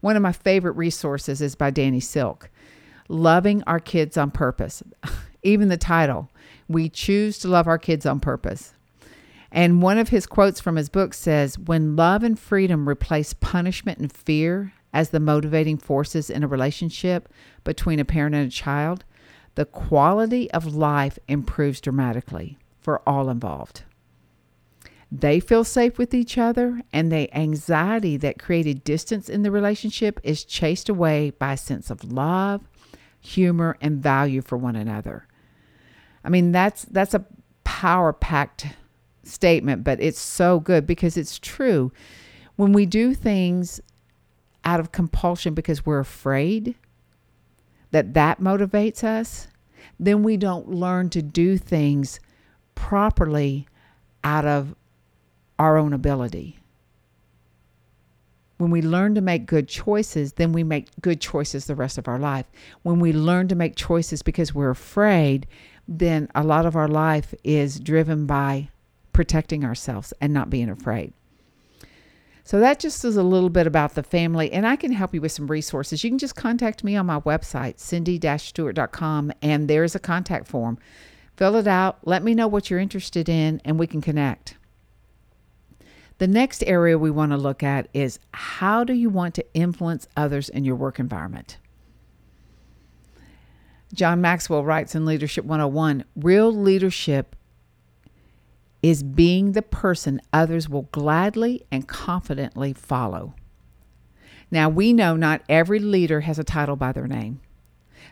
One 0.00 0.16
of 0.16 0.22
my 0.22 0.32
favorite 0.32 0.76
resources 0.76 1.40
is 1.40 1.54
by 1.54 1.70
Danny 1.70 2.00
Silk 2.00 2.50
Loving 3.08 3.62
Our 3.66 3.80
Kids 3.80 4.16
on 4.16 4.30
Purpose. 4.30 4.82
Even 5.42 5.68
the 5.68 5.76
title, 5.76 6.30
We 6.68 6.88
Choose 6.88 7.38
to 7.40 7.48
Love 7.48 7.66
Our 7.66 7.78
Kids 7.78 8.06
on 8.06 8.20
Purpose. 8.20 8.74
And 9.52 9.82
one 9.82 9.98
of 9.98 10.10
his 10.10 10.26
quotes 10.26 10.60
from 10.60 10.76
his 10.76 10.88
book 10.88 11.12
says 11.12 11.58
When 11.58 11.96
love 11.96 12.22
and 12.22 12.38
freedom 12.38 12.88
replace 12.88 13.32
punishment 13.32 13.98
and 13.98 14.12
fear 14.12 14.72
as 14.92 15.10
the 15.10 15.20
motivating 15.20 15.76
forces 15.76 16.30
in 16.30 16.42
a 16.42 16.48
relationship 16.48 17.28
between 17.64 17.98
a 17.98 18.04
parent 18.04 18.34
and 18.34 18.46
a 18.46 18.50
child, 18.50 19.04
the 19.54 19.64
quality 19.64 20.50
of 20.52 20.74
life 20.74 21.18
improves 21.28 21.80
dramatically 21.80 22.58
for 22.80 23.06
all 23.08 23.28
involved. 23.28 23.82
They 25.12 25.40
feel 25.40 25.64
safe 25.64 25.98
with 25.98 26.14
each 26.14 26.38
other, 26.38 26.82
and 26.92 27.10
the 27.10 27.34
anxiety 27.36 28.16
that 28.18 28.38
created 28.38 28.84
distance 28.84 29.28
in 29.28 29.42
the 29.42 29.50
relationship 29.50 30.20
is 30.22 30.44
chased 30.44 30.88
away 30.88 31.30
by 31.30 31.54
a 31.54 31.56
sense 31.56 31.90
of 31.90 32.12
love, 32.12 32.62
humor, 33.18 33.76
and 33.80 34.00
value 34.00 34.40
for 34.40 34.56
one 34.56 34.76
another. 34.76 35.26
I 36.24 36.28
mean, 36.28 36.52
that's 36.52 36.84
that's 36.84 37.14
a 37.14 37.24
power 37.64 38.12
packed 38.12 38.68
statement, 39.24 39.82
but 39.82 40.00
it's 40.00 40.20
so 40.20 40.60
good 40.60 40.86
because 40.86 41.16
it's 41.16 41.38
true. 41.38 41.92
When 42.56 42.72
we 42.72 42.86
do 42.86 43.14
things 43.14 43.80
out 44.64 44.80
of 44.80 44.92
compulsion 44.92 45.54
because 45.54 45.84
we're 45.84 45.98
afraid 45.98 46.76
that 47.90 48.14
that 48.14 48.40
motivates 48.40 49.02
us, 49.02 49.48
then 49.98 50.22
we 50.22 50.36
don't 50.36 50.68
learn 50.68 51.10
to 51.10 51.22
do 51.22 51.58
things 51.58 52.20
properly 52.74 53.66
out 54.22 54.44
of 54.44 54.74
our 55.60 55.76
own 55.76 55.92
ability. 55.92 56.58
When 58.56 58.70
we 58.70 58.80
learn 58.80 59.14
to 59.14 59.20
make 59.20 59.44
good 59.44 59.68
choices, 59.68 60.32
then 60.32 60.54
we 60.54 60.64
make 60.64 60.88
good 61.02 61.20
choices 61.20 61.66
the 61.66 61.74
rest 61.74 61.98
of 61.98 62.08
our 62.08 62.18
life. 62.18 62.46
When 62.82 62.98
we 62.98 63.12
learn 63.12 63.48
to 63.48 63.54
make 63.54 63.76
choices 63.76 64.22
because 64.22 64.54
we're 64.54 64.70
afraid, 64.70 65.46
then 65.86 66.28
a 66.34 66.42
lot 66.42 66.64
of 66.64 66.76
our 66.76 66.88
life 66.88 67.34
is 67.44 67.78
driven 67.78 68.24
by 68.24 68.70
protecting 69.12 69.62
ourselves 69.62 70.14
and 70.18 70.32
not 70.32 70.48
being 70.48 70.70
afraid. 70.70 71.12
So 72.44 72.58
that 72.58 72.80
just 72.80 73.04
is 73.04 73.18
a 73.18 73.22
little 73.22 73.50
bit 73.50 73.66
about 73.66 73.94
the 73.94 74.02
family, 74.02 74.50
and 74.52 74.66
I 74.66 74.76
can 74.76 74.92
help 74.92 75.12
you 75.12 75.20
with 75.20 75.32
some 75.32 75.46
resources. 75.46 76.02
You 76.02 76.10
can 76.10 76.18
just 76.18 76.36
contact 76.36 76.82
me 76.82 76.96
on 76.96 77.04
my 77.04 77.20
website, 77.20 77.78
cindy-stewart.com, 77.78 79.32
and 79.42 79.68
there's 79.68 79.94
a 79.94 80.00
contact 80.00 80.48
form. 80.48 80.78
Fill 81.36 81.56
it 81.56 81.66
out, 81.66 81.98
let 82.06 82.22
me 82.22 82.34
know 82.34 82.48
what 82.48 82.70
you're 82.70 82.80
interested 82.80 83.28
in, 83.28 83.60
and 83.64 83.78
we 83.78 83.86
can 83.86 84.00
connect. 84.00 84.56
The 86.20 86.28
next 86.28 86.62
area 86.66 86.98
we 86.98 87.10
want 87.10 87.32
to 87.32 87.38
look 87.38 87.62
at 87.62 87.88
is 87.94 88.18
how 88.34 88.84
do 88.84 88.92
you 88.92 89.08
want 89.08 89.34
to 89.36 89.54
influence 89.54 90.06
others 90.18 90.50
in 90.50 90.66
your 90.66 90.76
work 90.76 90.98
environment? 90.98 91.56
John 93.94 94.20
Maxwell 94.20 94.62
writes 94.62 94.94
in 94.94 95.06
Leadership 95.06 95.46
101 95.46 96.04
Real 96.14 96.54
leadership 96.54 97.34
is 98.82 99.02
being 99.02 99.52
the 99.52 99.62
person 99.62 100.20
others 100.30 100.68
will 100.68 100.88
gladly 100.92 101.64
and 101.72 101.88
confidently 101.88 102.74
follow. 102.74 103.34
Now, 104.50 104.68
we 104.68 104.92
know 104.92 105.16
not 105.16 105.40
every 105.48 105.78
leader 105.78 106.20
has 106.20 106.38
a 106.38 106.44
title 106.44 106.76
by 106.76 106.92
their 106.92 107.08
name. 107.08 107.40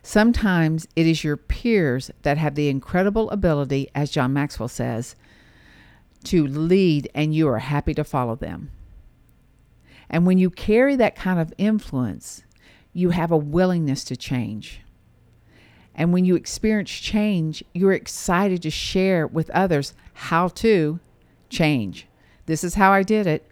Sometimes 0.02 0.88
it 0.96 1.06
is 1.06 1.24
your 1.24 1.36
peers 1.36 2.10
that 2.22 2.38
have 2.38 2.54
the 2.54 2.70
incredible 2.70 3.28
ability, 3.28 3.90
as 3.94 4.10
John 4.10 4.32
Maxwell 4.32 4.68
says, 4.68 5.14
to 6.24 6.46
lead 6.46 7.10
and 7.14 7.34
you 7.34 7.48
are 7.48 7.58
happy 7.58 7.94
to 7.94 8.04
follow 8.04 8.36
them. 8.36 8.70
And 10.10 10.26
when 10.26 10.38
you 10.38 10.50
carry 10.50 10.96
that 10.96 11.16
kind 11.16 11.38
of 11.38 11.52
influence, 11.58 12.42
you 12.92 13.10
have 13.10 13.30
a 13.30 13.36
willingness 13.36 14.04
to 14.04 14.16
change. 14.16 14.80
And 15.94 16.12
when 16.12 16.24
you 16.24 16.36
experience 16.36 16.90
change, 16.90 17.62
you're 17.74 17.92
excited 17.92 18.62
to 18.62 18.70
share 18.70 19.26
with 19.26 19.50
others 19.50 19.94
how 20.14 20.48
to 20.48 21.00
change. 21.50 22.06
This 22.46 22.64
is 22.64 22.74
how 22.74 22.92
I 22.92 23.02
did 23.02 23.26
it. 23.26 23.50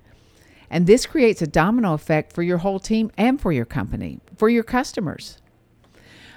And 0.71 0.87
this 0.87 1.07
creates 1.07 1.43
a 1.43 1.47
domino 1.47 1.93
effect 1.93 2.33
for 2.33 2.43
your 2.43 2.59
whole 2.59 2.81
team 2.81 3.11
and 3.17 3.41
for 3.41 3.53
your 3.53 3.65
company, 3.65 4.21
for 4.37 4.49
your 4.49 4.63
customers. 4.63 5.39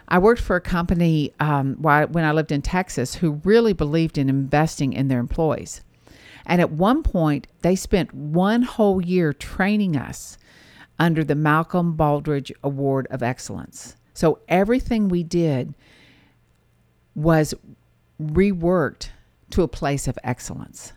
I 0.08 0.18
worked 0.18 0.42
for 0.42 0.56
a 0.56 0.62
company 0.62 1.34
um, 1.40 1.76
when 1.76 2.24
I 2.26 2.32
lived 2.32 2.52
in 2.52 2.64
Texas 2.64 3.16
who 3.16 3.42
really 3.44 3.74
believed 3.74 4.18
in 4.18 4.30
investing 4.30 4.94
in 4.94 5.08
their 5.08 5.20
employees. 5.20 5.82
And 6.50 6.60
at 6.60 6.72
one 6.72 7.04
point, 7.04 7.46
they 7.62 7.76
spent 7.76 8.12
one 8.12 8.64
whole 8.64 9.06
year 9.06 9.32
training 9.34 9.96
us 9.96 10.38
under 10.98 11.24
the 11.24 11.36
Malcolm 11.36 11.96
Baldrige 11.96 12.52
Award 12.64 13.08
of 13.12 13.22
Excellence. 13.22 13.96
So 14.16 14.40
everything 14.50 15.08
we 15.08 15.24
did 15.24 15.76
was 17.14 17.54
reworked 18.22 19.10
to 19.52 19.62
a 19.62 19.68
place 19.68 20.08
of 20.08 20.18
excellence. 20.24 20.94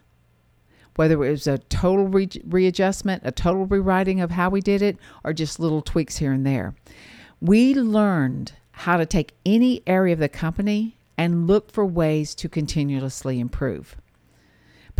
Whether 0.96 1.22
it 1.22 1.30
was 1.30 1.46
a 1.46 1.58
total 1.58 2.08
re- 2.08 2.28
readjustment, 2.46 3.22
a 3.24 3.30
total 3.30 3.66
rewriting 3.66 4.20
of 4.20 4.30
how 4.30 4.48
we 4.48 4.60
did 4.60 4.80
it, 4.80 4.96
or 5.22 5.34
just 5.34 5.60
little 5.60 5.82
tweaks 5.82 6.16
here 6.16 6.32
and 6.32 6.46
there. 6.46 6.74
We 7.40 7.74
learned 7.74 8.52
how 8.72 8.96
to 8.96 9.06
take 9.06 9.34
any 9.44 9.82
area 9.86 10.14
of 10.14 10.18
the 10.18 10.28
company 10.28 10.96
and 11.18 11.46
look 11.46 11.70
for 11.70 11.84
ways 11.84 12.34
to 12.36 12.48
continuously 12.48 13.38
improve. 13.38 13.96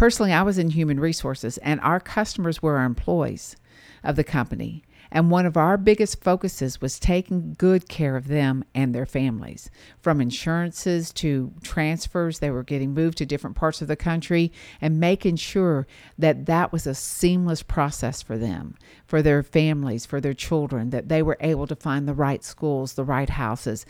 Personally, 0.03 0.33
I 0.33 0.43
was 0.43 0.59
in 0.59 0.71
human 0.71 0.99
resources, 0.99 1.59
and 1.59 1.81
our 1.81 2.01
customers 2.01 2.61
were 2.61 2.77
our 2.77 2.85
employees 2.85 3.55
of 4.03 4.17
the 4.17 4.25
company. 4.25 4.83
And 5.13 5.31
one 5.31 5.47
of 5.47 5.57
our 5.57 5.77
biggest 5.77 6.25
focuses 6.25 6.81
was 6.81 6.99
taking 6.99 7.55
good 7.57 7.89
care 7.89 8.17
of 8.17 8.27
them 8.27 8.65
and 8.75 8.93
their 8.93 9.07
families. 9.07 9.71
From 10.01 10.21
insurances 10.21 11.13
to 11.13 11.53
transfers, 11.63 12.41
they 12.41 12.51
were 12.51 12.65
getting 12.65 12.93
moved 12.93 13.17
to 13.19 13.27
different 13.27 13.55
parts 13.55 13.81
of 13.81 13.87
the 13.87 13.95
country 13.95 14.51
and 14.81 14.99
making 14.99 15.37
sure 15.37 15.87
that 16.19 16.47
that 16.47 16.73
was 16.73 16.85
a 16.85 16.97
seamless 16.97 17.63
process 17.63 18.23
for 18.23 18.37
them, 18.37 18.75
for 19.07 19.23
their 19.23 19.45
families, 19.45 20.05
for 20.05 20.21
their 20.21 20.35
children, 20.35 20.91
that 20.91 21.11
they 21.11 21.23
were 21.23 21.39
able 21.39 21.69
to 21.69 21.77
find 21.77 22.09
the 22.09 22.13
right 22.13 22.43
schools, 22.43 22.95
the 22.95 23.05
right 23.05 23.31
houses. 23.31 23.87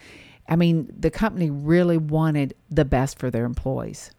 I 0.47 0.57
mean, 0.57 0.93
the 0.95 1.11
company 1.11 1.49
really 1.49 1.97
wanted 1.97 2.53
the 2.69 2.85
best 2.85 3.19
for 3.19 3.31
their 3.31 3.47
employees. 3.47 4.11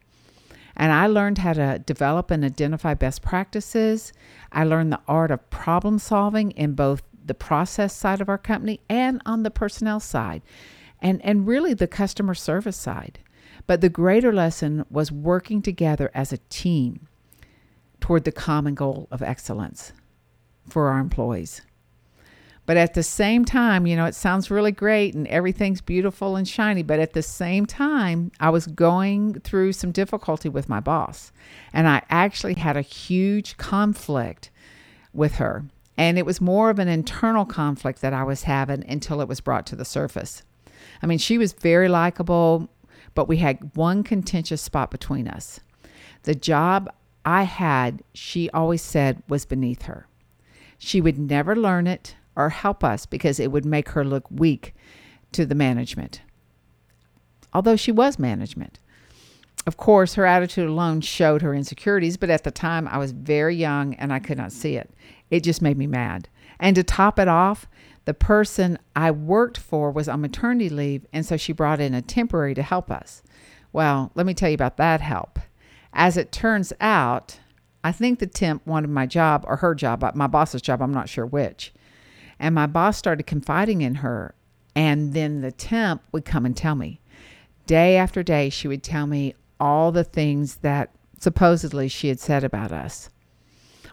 And 0.76 0.92
I 0.92 1.06
learned 1.06 1.38
how 1.38 1.52
to 1.52 1.78
develop 1.78 2.30
and 2.30 2.44
identify 2.44 2.94
best 2.94 3.22
practices. 3.22 4.12
I 4.52 4.64
learned 4.64 4.92
the 4.92 5.00
art 5.06 5.30
of 5.30 5.48
problem 5.50 5.98
solving 5.98 6.50
in 6.52 6.74
both 6.74 7.02
the 7.24 7.34
process 7.34 7.94
side 7.94 8.20
of 8.20 8.28
our 8.28 8.38
company 8.38 8.80
and 8.88 9.22
on 9.24 9.42
the 9.42 9.50
personnel 9.50 10.00
side, 10.00 10.42
and, 11.00 11.24
and 11.24 11.46
really 11.46 11.74
the 11.74 11.86
customer 11.86 12.34
service 12.34 12.76
side. 12.76 13.18
But 13.66 13.80
the 13.80 13.88
greater 13.88 14.32
lesson 14.32 14.84
was 14.90 15.10
working 15.10 15.62
together 15.62 16.10
as 16.12 16.32
a 16.32 16.38
team 16.50 17.08
toward 18.00 18.24
the 18.24 18.32
common 18.32 18.74
goal 18.74 19.08
of 19.10 19.22
excellence 19.22 19.92
for 20.68 20.88
our 20.88 20.98
employees. 20.98 21.62
But 22.66 22.78
at 22.78 22.94
the 22.94 23.02
same 23.02 23.44
time, 23.44 23.86
you 23.86 23.94
know, 23.94 24.06
it 24.06 24.14
sounds 24.14 24.50
really 24.50 24.72
great 24.72 25.14
and 25.14 25.28
everything's 25.28 25.82
beautiful 25.82 26.34
and 26.36 26.48
shiny. 26.48 26.82
But 26.82 26.98
at 26.98 27.12
the 27.12 27.22
same 27.22 27.66
time, 27.66 28.32
I 28.40 28.50
was 28.50 28.66
going 28.66 29.40
through 29.40 29.74
some 29.74 29.92
difficulty 29.92 30.48
with 30.48 30.68
my 30.68 30.80
boss. 30.80 31.30
And 31.72 31.86
I 31.86 32.02
actually 32.08 32.54
had 32.54 32.76
a 32.76 32.82
huge 32.82 33.58
conflict 33.58 34.50
with 35.12 35.34
her. 35.34 35.64
And 35.96 36.18
it 36.18 36.26
was 36.26 36.40
more 36.40 36.70
of 36.70 36.78
an 36.78 36.88
internal 36.88 37.44
conflict 37.44 38.00
that 38.00 38.14
I 38.14 38.24
was 38.24 38.44
having 38.44 38.88
until 38.88 39.20
it 39.20 39.28
was 39.28 39.40
brought 39.40 39.66
to 39.66 39.76
the 39.76 39.84
surface. 39.84 40.42
I 41.02 41.06
mean, 41.06 41.18
she 41.18 41.38
was 41.38 41.52
very 41.52 41.88
likable, 41.88 42.68
but 43.14 43.28
we 43.28 43.36
had 43.36 43.76
one 43.76 44.02
contentious 44.02 44.62
spot 44.62 44.90
between 44.90 45.28
us. 45.28 45.60
The 46.22 46.34
job 46.34 46.90
I 47.26 47.42
had, 47.42 48.02
she 48.14 48.50
always 48.50 48.82
said, 48.82 49.22
was 49.28 49.44
beneath 49.44 49.82
her. 49.82 50.06
She 50.78 51.00
would 51.00 51.18
never 51.18 51.54
learn 51.54 51.86
it 51.86 52.16
or 52.36 52.48
help 52.50 52.82
us 52.82 53.06
because 53.06 53.38
it 53.38 53.52
would 53.52 53.64
make 53.64 53.90
her 53.90 54.04
look 54.04 54.30
weak 54.30 54.74
to 55.32 55.46
the 55.46 55.54
management. 55.54 56.22
Although 57.52 57.76
she 57.76 57.92
was 57.92 58.18
management. 58.18 58.80
Of 59.66 59.76
course, 59.76 60.14
her 60.14 60.26
attitude 60.26 60.68
alone 60.68 61.00
showed 61.00 61.42
her 61.42 61.54
insecurities, 61.54 62.16
but 62.16 62.30
at 62.30 62.44
the 62.44 62.50
time 62.50 62.86
I 62.88 62.98
was 62.98 63.12
very 63.12 63.56
young 63.56 63.94
and 63.94 64.12
I 64.12 64.18
could 64.18 64.36
not 64.36 64.52
see 64.52 64.76
it. 64.76 64.90
It 65.30 65.40
just 65.40 65.62
made 65.62 65.78
me 65.78 65.86
mad. 65.86 66.28
And 66.60 66.76
to 66.76 66.82
top 66.82 67.18
it 67.18 67.28
off, 67.28 67.66
the 68.04 68.14
person 68.14 68.78
I 68.94 69.10
worked 69.10 69.56
for 69.56 69.90
was 69.90 70.08
on 70.08 70.20
maternity 70.20 70.68
leave, 70.68 71.06
and 71.12 71.24
so 71.24 71.36
she 71.36 71.52
brought 71.52 71.80
in 71.80 71.94
a 71.94 72.02
temporary 72.02 72.54
to 72.54 72.62
help 72.62 72.90
us. 72.90 73.22
Well, 73.72 74.12
let 74.14 74.26
me 74.26 74.34
tell 74.34 74.50
you 74.50 74.54
about 74.54 74.76
that 74.76 75.00
help. 75.00 75.38
As 75.92 76.16
it 76.16 76.30
turns 76.30 76.72
out, 76.80 77.40
I 77.82 77.92
think 77.92 78.18
the 78.18 78.26
temp 78.26 78.66
wanted 78.66 78.90
my 78.90 79.06
job 79.06 79.44
or 79.48 79.56
her 79.56 79.74
job, 79.74 80.04
my 80.14 80.26
boss's 80.26 80.62
job, 80.62 80.82
I'm 80.82 80.92
not 80.92 81.08
sure 81.08 81.26
which. 81.26 81.72
And 82.38 82.54
my 82.54 82.66
boss 82.66 82.96
started 82.96 83.26
confiding 83.26 83.82
in 83.82 83.96
her. 83.96 84.34
And 84.74 85.12
then 85.12 85.40
the 85.40 85.52
temp 85.52 86.02
would 86.12 86.24
come 86.24 86.44
and 86.44 86.56
tell 86.56 86.74
me. 86.74 87.00
Day 87.66 87.96
after 87.96 88.22
day, 88.22 88.50
she 88.50 88.68
would 88.68 88.82
tell 88.82 89.06
me 89.06 89.34
all 89.60 89.92
the 89.92 90.04
things 90.04 90.56
that 90.56 90.90
supposedly 91.18 91.88
she 91.88 92.08
had 92.08 92.20
said 92.20 92.44
about 92.44 92.72
us. 92.72 93.08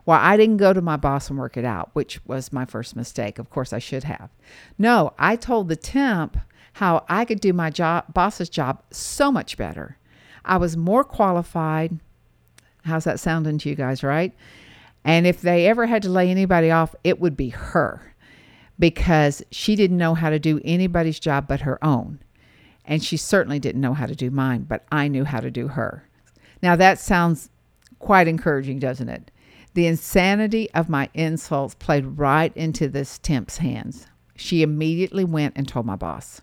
Well, 0.06 0.20
I 0.22 0.36
didn't 0.36 0.58
go 0.58 0.74
to 0.74 0.82
my 0.82 0.98
boss 0.98 1.30
and 1.30 1.38
work 1.38 1.56
it 1.58 1.66
out, 1.66 1.92
which 1.94 2.26
was 2.26 2.52
my 2.52 2.66
first 2.66 2.96
mistake. 2.96 3.38
Of 3.38 3.50
course, 3.50 3.72
I 3.72 3.80
should 3.80 4.04
have. 4.04 4.30
No, 4.78 5.14
I 5.20 5.36
told 5.36 5.70
the 5.70 5.76
temp 5.76 6.38
how 6.74 7.06
I 7.08 7.26
could 7.26 7.40
do 7.40 7.54
my 7.54 7.70
job, 7.70 8.14
boss's 8.14 8.50
job 8.50 8.82
so 8.92 9.32
much 9.32 9.58
better. 9.58 9.98
I 10.44 10.58
was 10.58 10.76
more 10.76 11.04
qualified. 11.04 12.00
How's 12.84 13.04
that 13.04 13.20
sounding 13.20 13.60
to 13.60 13.70
you 13.70 13.76
guys, 13.76 14.04
right? 14.04 14.34
And 15.04 15.28
if 15.28 15.42
they 15.42 15.68
ever 15.68 15.86
had 15.86 16.02
to 16.04 16.10
lay 16.10 16.30
anybody 16.30 16.72
off, 16.72 16.96
it 17.04 17.20
would 17.20 17.38
be 17.38 17.50
her 17.50 18.14
because 18.82 19.44
she 19.52 19.76
didn't 19.76 20.00
know 20.00 20.16
how 20.16 20.32
to 20.32 20.40
do 20.40 20.60
anybody's 20.66 21.20
job 21.20 21.48
but 21.48 21.62
her 21.62 21.82
own. 21.86 22.20
And 22.84 23.04
she 23.04 23.16
certainly 23.16 23.60
didn't 23.60 23.80
know 23.80 23.94
how 23.94 24.08
to 24.08 24.16
do 24.16 24.32
mine, 24.32 24.64
but 24.64 24.84
I 24.92 25.08
knew 25.08 25.24
how 25.24 25.40
to 25.40 25.52
do 25.52 25.68
her. 25.68 26.10
Now 26.64 26.76
that 26.76 27.00
sounds 27.00 27.50
quite 28.00 28.28
encouraging, 28.28 28.80
doesn't 28.80 29.08
it? 29.08 29.30
The 29.76 29.86
insanity 29.86 30.70
of 30.72 30.90
my 30.90 31.10
insults 31.14 31.76
played 31.76 32.18
right 32.18 32.52
into 32.58 32.90
this 32.90 33.20
temp's 33.20 33.58
hands. 33.58 34.08
She 34.36 34.64
immediately 34.64 35.26
went 35.26 35.54
and 35.56 35.68
told 35.68 35.86
my 35.86 35.96
boss. 35.96 36.42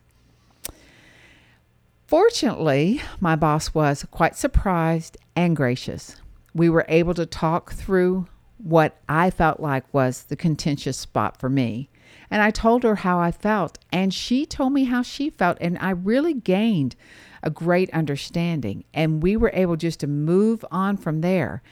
Fortunately, 2.06 3.02
my 3.18 3.34
boss 3.34 3.74
was 3.74 4.06
quite 4.12 4.36
surprised 4.36 5.16
and 5.34 5.56
gracious. 5.56 6.16
We 6.54 6.70
were 6.70 6.86
able 6.88 7.14
to 7.14 7.26
talk 7.26 7.72
through 7.72 8.28
what 8.58 8.96
I 9.08 9.30
felt 9.30 9.58
like 9.58 9.92
was 9.92 10.22
the 10.22 10.36
contentious 10.36 10.96
spot 10.96 11.38
for 11.38 11.50
me. 11.50 11.90
And 12.30 12.42
I 12.42 12.50
told 12.50 12.82
her 12.82 12.96
how 12.96 13.18
I 13.18 13.30
felt, 13.30 13.78
and 13.90 14.12
she 14.12 14.44
told 14.44 14.72
me 14.72 14.84
how 14.84 15.02
she 15.02 15.30
felt, 15.30 15.56
and 15.60 15.78
I 15.78 15.90
really 15.90 16.34
gained 16.34 16.94
a 17.42 17.50
great 17.50 17.90
understanding. 17.94 18.84
And 18.92 19.22
we 19.22 19.36
were 19.36 19.50
able 19.54 19.76
just 19.76 20.00
to 20.00 20.06
move 20.06 20.64
on 20.70 20.96
from 20.96 21.20
there. 21.20 21.62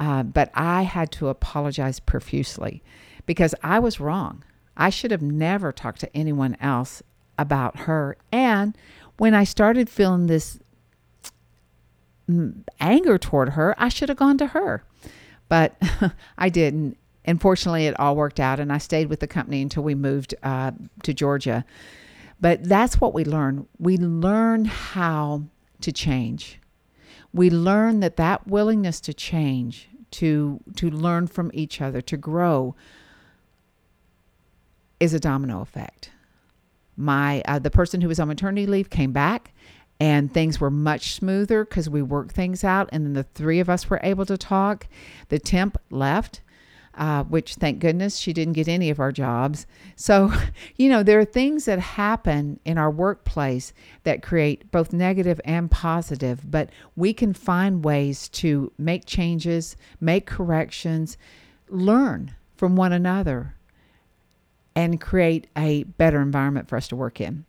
Uh, 0.00 0.22
but 0.22 0.50
I 0.54 0.82
had 0.82 1.10
to 1.12 1.28
apologize 1.28 2.00
profusely 2.00 2.82
because 3.26 3.54
I 3.62 3.78
was 3.78 4.00
wrong. 4.00 4.44
I 4.76 4.90
should 4.90 5.10
have 5.10 5.22
never 5.22 5.72
talked 5.72 6.00
to 6.00 6.16
anyone 6.16 6.56
else 6.60 7.02
about 7.36 7.80
her. 7.80 8.16
And 8.32 8.76
when 9.16 9.34
I 9.34 9.44
started 9.44 9.90
feeling 9.90 10.26
this 10.26 10.60
anger 12.78 13.18
toward 13.18 13.50
her, 13.50 13.74
I 13.76 13.88
should 13.88 14.08
have 14.08 14.18
gone 14.18 14.38
to 14.38 14.48
her. 14.48 14.84
But 15.48 15.76
I 16.38 16.48
didn't. 16.48 16.96
And 17.28 17.40
fortunately, 17.40 17.86
it 17.86 17.98
all 18.00 18.16
worked 18.16 18.40
out, 18.40 18.58
and 18.58 18.72
I 18.72 18.78
stayed 18.78 19.08
with 19.08 19.20
the 19.20 19.26
company 19.26 19.62
until 19.62 19.82
we 19.82 19.94
moved 19.94 20.34
uh, 20.42 20.72
to 21.02 21.12
Georgia. 21.12 21.64
But 22.40 22.64
that's 22.64 23.00
what 23.00 23.14
we 23.14 23.24
learn. 23.24 23.68
We 23.78 23.96
learn 23.96 24.64
how 24.64 25.44
to 25.80 25.92
change. 25.92 26.58
We 27.32 27.50
learn 27.50 28.00
that 28.00 28.16
that 28.16 28.46
willingness 28.46 29.00
to 29.02 29.12
change, 29.14 29.88
to 30.12 30.60
to 30.76 30.90
learn 30.90 31.26
from 31.26 31.50
each 31.52 31.80
other, 31.80 32.00
to 32.00 32.16
grow, 32.16 32.74
is 34.98 35.12
a 35.12 35.20
domino 35.20 35.60
effect 35.60 36.10
my 36.98 37.42
uh, 37.46 37.58
the 37.60 37.70
person 37.70 38.00
who 38.00 38.08
was 38.08 38.18
on 38.18 38.28
maternity 38.28 38.66
leave 38.66 38.90
came 38.90 39.12
back 39.12 39.54
and 40.00 40.34
things 40.34 40.60
were 40.60 40.70
much 40.70 41.12
smoother 41.12 41.64
because 41.64 41.88
we 41.88 42.02
worked 42.02 42.32
things 42.32 42.64
out 42.64 42.88
and 42.92 43.06
then 43.06 43.12
the 43.12 43.22
three 43.22 43.60
of 43.60 43.70
us 43.70 43.88
were 43.88 44.00
able 44.02 44.26
to 44.26 44.36
talk 44.36 44.88
the 45.28 45.38
temp 45.38 45.78
left 45.90 46.40
uh, 46.98 47.24
which 47.24 47.54
thank 47.54 47.78
goodness 47.78 48.18
she 48.18 48.32
didn't 48.32 48.52
get 48.52 48.68
any 48.68 48.90
of 48.90 49.00
our 49.00 49.12
jobs 49.12 49.66
so 49.96 50.30
you 50.76 50.88
know 50.88 51.02
there 51.02 51.18
are 51.18 51.24
things 51.24 51.64
that 51.64 51.78
happen 51.78 52.60
in 52.64 52.76
our 52.76 52.90
workplace 52.90 53.72
that 54.02 54.22
create 54.22 54.70
both 54.70 54.92
negative 54.92 55.40
and 55.44 55.70
positive 55.70 56.50
but 56.50 56.68
we 56.96 57.14
can 57.14 57.32
find 57.32 57.84
ways 57.84 58.28
to 58.28 58.70
make 58.76 59.06
changes 59.06 59.76
make 60.00 60.26
corrections 60.26 61.16
learn 61.70 62.34
from 62.56 62.76
one 62.76 62.92
another 62.92 63.54
and 64.78 65.00
create 65.00 65.48
a 65.56 65.82
better 65.82 66.20
environment 66.20 66.68
for 66.68 66.76
us 66.76 66.86
to 66.86 66.94
work 66.94 67.20
in. 67.20 67.44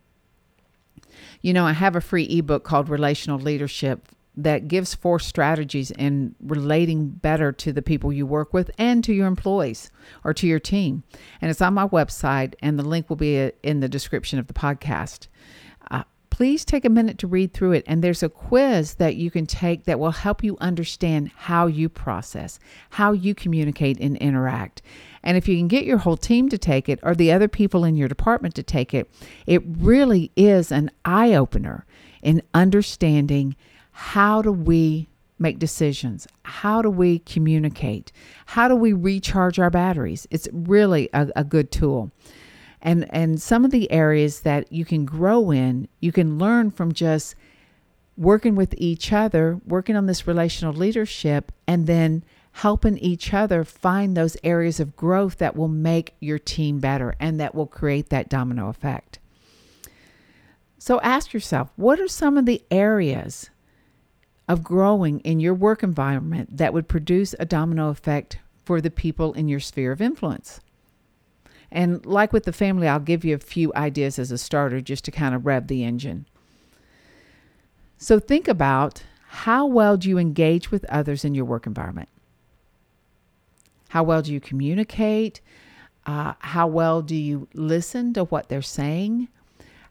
You 1.42 1.52
know, 1.52 1.64
I 1.64 1.72
have 1.72 1.94
a 1.94 2.00
free 2.00 2.24
ebook 2.24 2.64
called 2.64 2.88
Relational 2.88 3.38
Leadership 3.38 4.08
that 4.36 4.68
gives 4.68 4.94
four 4.94 5.18
strategies 5.18 5.90
in 5.90 6.34
relating 6.40 7.08
better 7.08 7.52
to 7.52 7.72
the 7.72 7.82
people 7.82 8.12
you 8.12 8.24
work 8.24 8.52
with 8.52 8.70
and 8.78 9.02
to 9.04 9.12
your 9.12 9.26
employees 9.26 9.90
or 10.24 10.32
to 10.32 10.46
your 10.46 10.60
team. 10.60 11.02
And 11.40 11.50
it's 11.50 11.60
on 11.60 11.74
my 11.74 11.86
website, 11.88 12.54
and 12.62 12.78
the 12.78 12.84
link 12.84 13.08
will 13.08 13.16
be 13.16 13.40
uh, 13.40 13.50
in 13.62 13.80
the 13.80 13.88
description 13.88 14.38
of 14.38 14.46
the 14.46 14.54
podcast 14.54 15.26
uh, 15.90 16.04
please 16.30 16.64
take 16.64 16.84
a 16.84 16.90
minute 16.90 17.18
to 17.18 17.26
read 17.26 17.52
through 17.52 17.72
it. 17.72 17.84
And 17.86 18.02
there's 18.02 18.22
a 18.22 18.28
quiz 18.28 18.94
that 18.94 19.16
you 19.16 19.30
can 19.30 19.46
take 19.46 19.84
that 19.84 19.98
will 19.98 20.12
help 20.12 20.42
you 20.42 20.56
understand 20.60 21.30
how 21.34 21.66
you 21.66 21.88
process, 21.88 22.58
how 22.90 23.12
you 23.12 23.34
communicate 23.34 23.98
and 24.00 24.16
interact. 24.16 24.82
And 25.22 25.36
if 25.36 25.46
you 25.46 25.56
can 25.56 25.68
get 25.68 25.84
your 25.84 25.98
whole 25.98 26.16
team 26.16 26.48
to 26.48 26.58
take 26.58 26.88
it 26.88 26.98
or 27.02 27.14
the 27.14 27.32
other 27.32 27.48
people 27.48 27.84
in 27.84 27.96
your 27.96 28.08
department 28.08 28.54
to 28.54 28.62
take 28.62 28.94
it, 28.94 29.10
it 29.46 29.62
really 29.66 30.32
is 30.36 30.72
an 30.72 30.90
eye 31.04 31.34
opener 31.34 31.84
in 32.22 32.42
understanding 32.54 33.56
how 33.92 34.42
do 34.42 34.52
we 34.52 35.08
make 35.38 35.58
decisions? 35.58 36.26
How 36.42 36.82
do 36.82 36.90
we 36.90 37.20
communicate? 37.20 38.12
How 38.46 38.68
do 38.68 38.76
we 38.76 38.92
recharge 38.92 39.58
our 39.58 39.70
batteries? 39.70 40.26
It's 40.30 40.48
really 40.52 41.08
a, 41.12 41.28
a 41.36 41.44
good 41.44 41.70
tool 41.70 42.10
and 42.82 43.06
and 43.10 43.40
some 43.40 43.64
of 43.64 43.70
the 43.70 43.90
areas 43.90 44.40
that 44.40 44.72
you 44.72 44.84
can 44.84 45.04
grow 45.04 45.50
in 45.50 45.88
you 46.00 46.12
can 46.12 46.38
learn 46.38 46.70
from 46.70 46.92
just 46.92 47.34
working 48.16 48.54
with 48.54 48.74
each 48.78 49.12
other 49.12 49.60
working 49.66 49.96
on 49.96 50.06
this 50.06 50.26
relational 50.26 50.72
leadership 50.72 51.52
and 51.66 51.86
then 51.86 52.24
helping 52.52 52.98
each 52.98 53.32
other 53.32 53.64
find 53.64 54.16
those 54.16 54.36
areas 54.42 54.80
of 54.80 54.96
growth 54.96 55.38
that 55.38 55.56
will 55.56 55.68
make 55.68 56.14
your 56.20 56.38
team 56.38 56.80
better 56.80 57.14
and 57.20 57.38
that 57.38 57.54
will 57.54 57.66
create 57.66 58.08
that 58.08 58.28
domino 58.28 58.68
effect 58.68 59.18
so 60.78 61.00
ask 61.00 61.32
yourself 61.32 61.70
what 61.76 62.00
are 62.00 62.08
some 62.08 62.36
of 62.36 62.46
the 62.46 62.62
areas 62.70 63.50
of 64.50 64.62
growing 64.62 65.20
in 65.20 65.40
your 65.40 65.54
work 65.54 65.82
environment 65.82 66.56
that 66.56 66.74
would 66.74 66.88
produce 66.88 67.34
a 67.38 67.44
domino 67.44 67.88
effect 67.88 68.38
for 68.64 68.80
the 68.80 68.90
people 68.90 69.32
in 69.34 69.48
your 69.48 69.60
sphere 69.60 69.92
of 69.92 70.02
influence 70.02 70.60
and 71.70 72.04
like 72.04 72.32
with 72.32 72.44
the 72.44 72.52
family, 72.52 72.88
I'll 72.88 72.98
give 72.98 73.24
you 73.24 73.34
a 73.34 73.38
few 73.38 73.72
ideas 73.74 74.18
as 74.18 74.30
a 74.30 74.38
starter 74.38 74.80
just 74.80 75.04
to 75.04 75.10
kind 75.10 75.34
of 75.34 75.46
rev 75.46 75.68
the 75.68 75.84
engine. 75.84 76.26
So 77.98 78.18
think 78.18 78.48
about 78.48 79.04
how 79.28 79.66
well 79.66 79.96
do 79.96 80.08
you 80.08 80.18
engage 80.18 80.70
with 80.70 80.84
others 80.86 81.24
in 81.24 81.34
your 81.34 81.44
work 81.44 81.66
environment? 81.66 82.08
How 83.90 84.02
well 84.02 84.22
do 84.22 84.32
you 84.32 84.40
communicate? 84.40 85.40
Uh, 86.06 86.34
how 86.40 86.66
well 86.66 87.02
do 87.02 87.14
you 87.14 87.46
listen 87.54 88.12
to 88.14 88.24
what 88.24 88.48
they're 88.48 88.62
saying? 88.62 89.28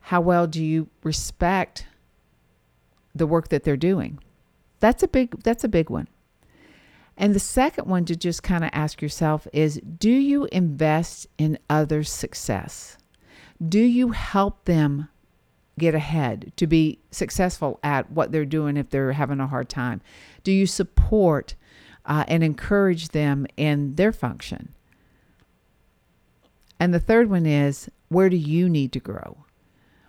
How 0.02 0.20
well 0.22 0.48
do 0.48 0.64
you 0.64 0.90
respect 1.04 1.86
the 3.16 3.28
work 3.28 3.50
that 3.50 3.64
they're 3.64 3.78
doing? 3.78 4.20
That's 4.80 5.04
a 5.04 5.08
big 5.08 5.44
that's 5.44 5.64
a 5.64 5.70
big 5.70 5.90
one. 5.90 6.08
And 7.18 7.36
the 7.36 7.40
second 7.40 7.88
one 7.88 8.06
to 8.06 8.16
just 8.16 8.44
kind 8.44 8.64
of 8.64 8.70
ask 8.74 9.02
yourself 9.02 9.48
is 9.52 9.82
do 9.98 10.12
you 10.12 10.46
invest 10.52 11.28
in 11.38 11.60
others' 11.70 12.12
success? 12.12 12.98
Do 13.68 13.80
you 13.80 14.12
help 14.12 14.66
them 14.66 15.10
get 15.80 15.96
ahead, 15.96 16.54
to 16.58 16.68
be 16.68 17.00
successful 17.10 17.80
at 17.82 18.12
what 18.12 18.32
they're 18.32 18.46
doing 18.46 18.78
if 18.78 18.90
they're 18.90 19.14
having 19.14 19.40
a 19.40 19.48
hard 19.48 19.70
time? 19.70 20.02
Do 20.44 20.52
you 20.52 20.68
support 20.68 21.56
uh, 22.06 22.26
and 22.28 22.44
encourage 22.44 23.10
them 23.10 23.48
in 23.58 23.96
their 23.96 24.12
function? 24.12 24.76
And 26.80 26.94
the 26.94 27.00
third 27.00 27.30
one 27.30 27.48
is 27.48 27.90
where 28.10 28.30
do 28.30 28.38
you 28.38 28.70
need 28.70 28.92
to 28.94 29.00
grow? 29.00 29.46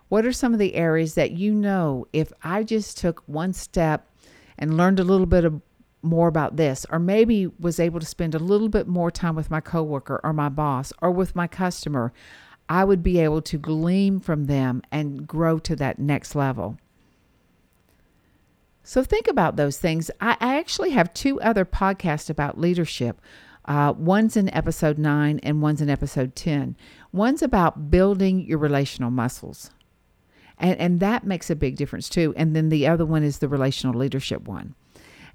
What 0.09 0.27
are 0.27 0.33
some 0.33 0.53
of 0.53 0.59
the 0.59 0.75
areas 0.75 1.15
that 1.15 1.33
you 1.33 1.55
know 1.55 2.07
if 2.13 2.33
I 2.43 2.65
just 2.65 2.99
took 2.99 3.23
one 3.27 3.53
step 3.53 4.10
and 4.61 4.77
learned 4.77 5.01
a 5.01 5.05
little 5.05 5.27
bit 5.27 5.45
of 5.45 5.61
more 6.03 6.29
about 6.29 6.57
this 6.57 6.87
or 6.91 6.99
maybe 6.99 7.49
was 7.59 7.81
able 7.81 7.99
to 7.99 8.07
spend 8.07 8.35
a 8.35 8.39
little 8.39 8.69
bit 8.69 8.87
more 8.87 9.11
time 9.11 9.35
with 9.35 9.51
my 9.51 9.61
coworker 9.61 10.21
or 10.23 10.33
my 10.33 10.49
boss 10.49 10.93
or 11.03 11.11
with 11.11 11.35
my 11.37 11.47
customer 11.47 12.13
i 12.71 12.85
would 12.85 13.03
be 13.03 13.19
able 13.19 13.43
to 13.43 13.59
glean 13.59 14.21
from 14.21 14.45
them 14.45 14.81
and 14.93 15.27
grow 15.27 15.59
to 15.59 15.75
that 15.77 15.99
next 15.99 16.35
level. 16.37 16.79
So 18.85 19.03
think 19.03 19.29
about 19.29 19.57
those 19.57 19.79
things. 19.79 20.11
I, 20.21 20.37
actually 20.41 20.91
have 20.91 21.13
two 21.13 21.41
other 21.41 21.65
podcasts 21.65 22.31
about 22.31 22.59
leadership. 22.59 23.21
Uh, 23.65 23.93
one's 23.97 24.37
in 24.37 24.53
episode 24.55 24.99
9 24.99 25.41
and 25.43 25.61
one's 25.61 25.83
in 25.83 25.91
episode 25.91 26.35
10 26.35 26.77
one's 27.13 27.43
about 27.43 27.91
building 27.91 28.41
your 28.47 28.59
relational 28.59 29.11
muscles 29.11 29.71
and, 30.61 30.79
and 30.79 31.01
that 31.01 31.25
makes 31.25 31.51
a 31.51 31.57
big 31.57 31.77
difference 31.77 32.09
too 32.09 32.33
and 32.37 32.55
then 32.55 32.69
the 32.69 32.87
other 32.87 33.05
one 33.05 33.25
is 33.25 33.39
the 33.39 33.49
relational 33.49 33.99
leadership 33.99 34.47
one 34.47 34.75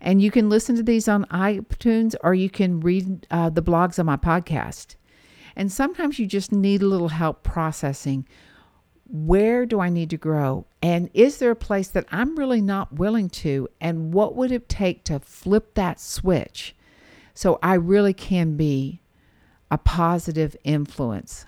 and 0.02 0.22
you 0.22 0.32
can 0.32 0.50
listen 0.50 0.76
to 0.76 0.84
these 0.84 1.08
on 1.08 1.26
iTunes 1.26 2.16
or 2.24 2.34
you 2.34 2.50
can 2.50 2.80
read 2.80 3.26
uh, 3.32 3.50
the 3.50 3.64
blogs 3.64 3.98
on 3.98 4.06
my 4.06 4.18
podcast. 4.18 4.96
And 5.56 5.72
sometimes 5.72 6.20
you 6.20 6.28
just 6.28 6.52
need 6.52 6.82
a 6.82 6.88
little 6.88 7.10
help 7.10 7.44
processing 7.44 8.28
where 9.08 9.68
do 9.68 9.80
I 9.80 9.90
need 9.90 10.10
to 10.10 10.18
grow? 10.18 10.66
And 10.82 11.12
is 11.14 11.38
there 11.38 11.52
a 11.52 11.56
place 11.56 11.88
that 11.90 12.08
I'm 12.12 12.36
really 12.36 12.60
not 12.60 12.94
willing 12.94 13.30
to? 13.30 13.68
And 13.80 14.12
what 14.12 14.36
would 14.36 14.52
it 14.52 14.68
take 14.68 15.04
to 15.06 15.20
flip 15.20 15.76
that 15.76 16.00
switch 16.00 16.76
So 17.36 17.60
I 17.62 17.76
really 17.76 18.14
can 18.14 18.56
be 18.56 19.02
a 19.70 19.78
positive 19.78 20.56
influence 20.64 21.46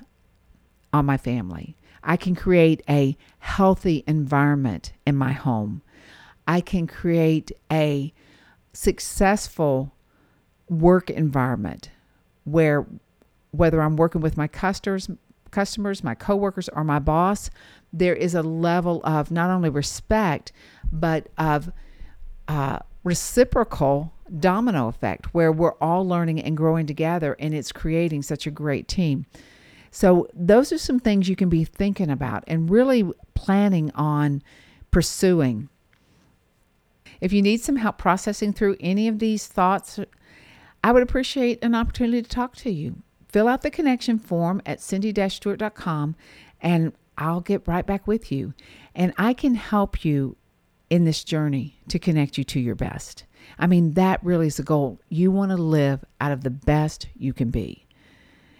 on 0.92 1.06
my 1.06 1.18
family. 1.18 1.77
I 2.04 2.18
can 2.18 2.36
create 2.36 2.84
a 2.90 3.18
healthy 3.40 4.04
environment 4.08 4.94
in 5.06 5.16
my 5.16 5.34
home. 5.34 5.82
I 6.48 6.62
can 6.62 6.88
create 6.88 7.52
a 7.72 8.14
successful 8.74 9.94
work 10.70 11.10
environment 11.10 11.90
where 12.44 12.86
whether 13.52 13.82
I'm 13.82 13.96
working 13.96 14.22
with 14.22 14.38
my 14.38 14.48
customers, 14.48 15.10
customers, 15.52 16.04
my 16.04 16.16
coworkers 16.16 16.70
or 16.70 16.84
my 16.84 17.00
boss, 17.00 17.50
there 17.92 18.16
is 18.16 18.36
a 18.36 18.44
level 18.44 19.02
of 19.04 19.32
not 19.32 19.50
only 19.50 19.70
respect 19.70 20.52
but 20.92 21.28
of 21.38 21.72
uh, 22.48 22.80
reciprocal 23.04 24.14
domino 24.40 24.88
effect 24.88 25.34
where 25.34 25.52
we're 25.52 25.76
all 25.76 26.08
learning 26.08 26.42
and 26.42 26.58
growing 26.58 26.86
together 26.86 27.36
and 27.40 27.54
it's 27.54 27.72
creating 27.72 28.22
such 28.22 28.46
a 28.46 28.52
great 28.52 28.88
team. 28.88 29.26
So, 29.92 30.28
those 30.34 30.72
are 30.72 30.78
some 30.78 31.00
things 31.00 31.30
you 31.30 31.36
can 31.36 31.50
be 31.50 31.64
thinking 31.64 32.10
about 32.10 32.44
and 32.48 32.70
really 32.70 33.10
planning 33.34 33.92
on 33.96 34.42
pursuing. 34.92 35.70
If 37.22 37.34
you 37.34 37.42
need 37.42 37.62
some 37.62 37.78
help 37.78 37.98
processing 37.98 38.54
through 38.54 38.78
any 38.80 39.08
of 39.08 39.20
these 39.20 39.48
thoughts, 39.48 40.00
I 40.84 40.92
would 40.92 41.04
appreciate 41.04 41.64
an 41.64 41.76
opportunity 41.76 42.22
to 42.22 42.30
talk 42.30 42.56
to 42.58 42.72
you. 42.72 43.02
Fill 43.30 43.48
out 43.48 43.62
the 43.62 43.72
connection 43.72 44.20
form 44.20 44.62
at 44.66 44.82
cindy-stewart.com 44.82 46.16
and 46.62 46.94
I'll 47.18 47.42
get 47.42 47.68
right 47.68 47.86
back 47.86 48.08
with 48.08 48.32
you. 48.32 48.54
And 48.96 49.14
I 49.18 49.34
can 49.34 49.56
help 49.56 50.06
you 50.06 50.38
in 50.90 51.04
this 51.04 51.24
journey 51.24 51.80
to 51.90 52.00
connect 52.00 52.38
you 52.38 52.44
to 52.46 52.60
your 52.60 52.76
best. 52.76 53.26
I 53.60 53.68
mean, 53.68 53.94
that 53.94 54.24
really 54.24 54.48
is 54.48 54.58
the 54.58 54.64
goal. 54.64 55.00
You 55.10 55.32
want 55.32 55.52
to 55.52 55.58
live 55.58 56.06
out 56.22 56.32
of 56.32 56.44
the 56.44 56.50
best 56.50 57.08
you 57.16 57.34
can 57.34 57.50
be. 57.50 57.86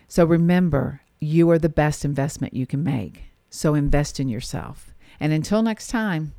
So 0.08 0.26
remember, 0.26 1.02
you 1.20 1.50
are 1.50 1.60
the 1.60 1.70
best 1.70 2.06
investment 2.06 2.54
you 2.54 2.68
can 2.68 2.84
make. 2.84 3.26
So 3.50 3.74
invest 3.74 4.20
in 4.20 4.30
yourself. 4.30 4.94
And 5.20 5.34
until 5.34 5.64
next 5.64 5.88
time, 5.88 6.34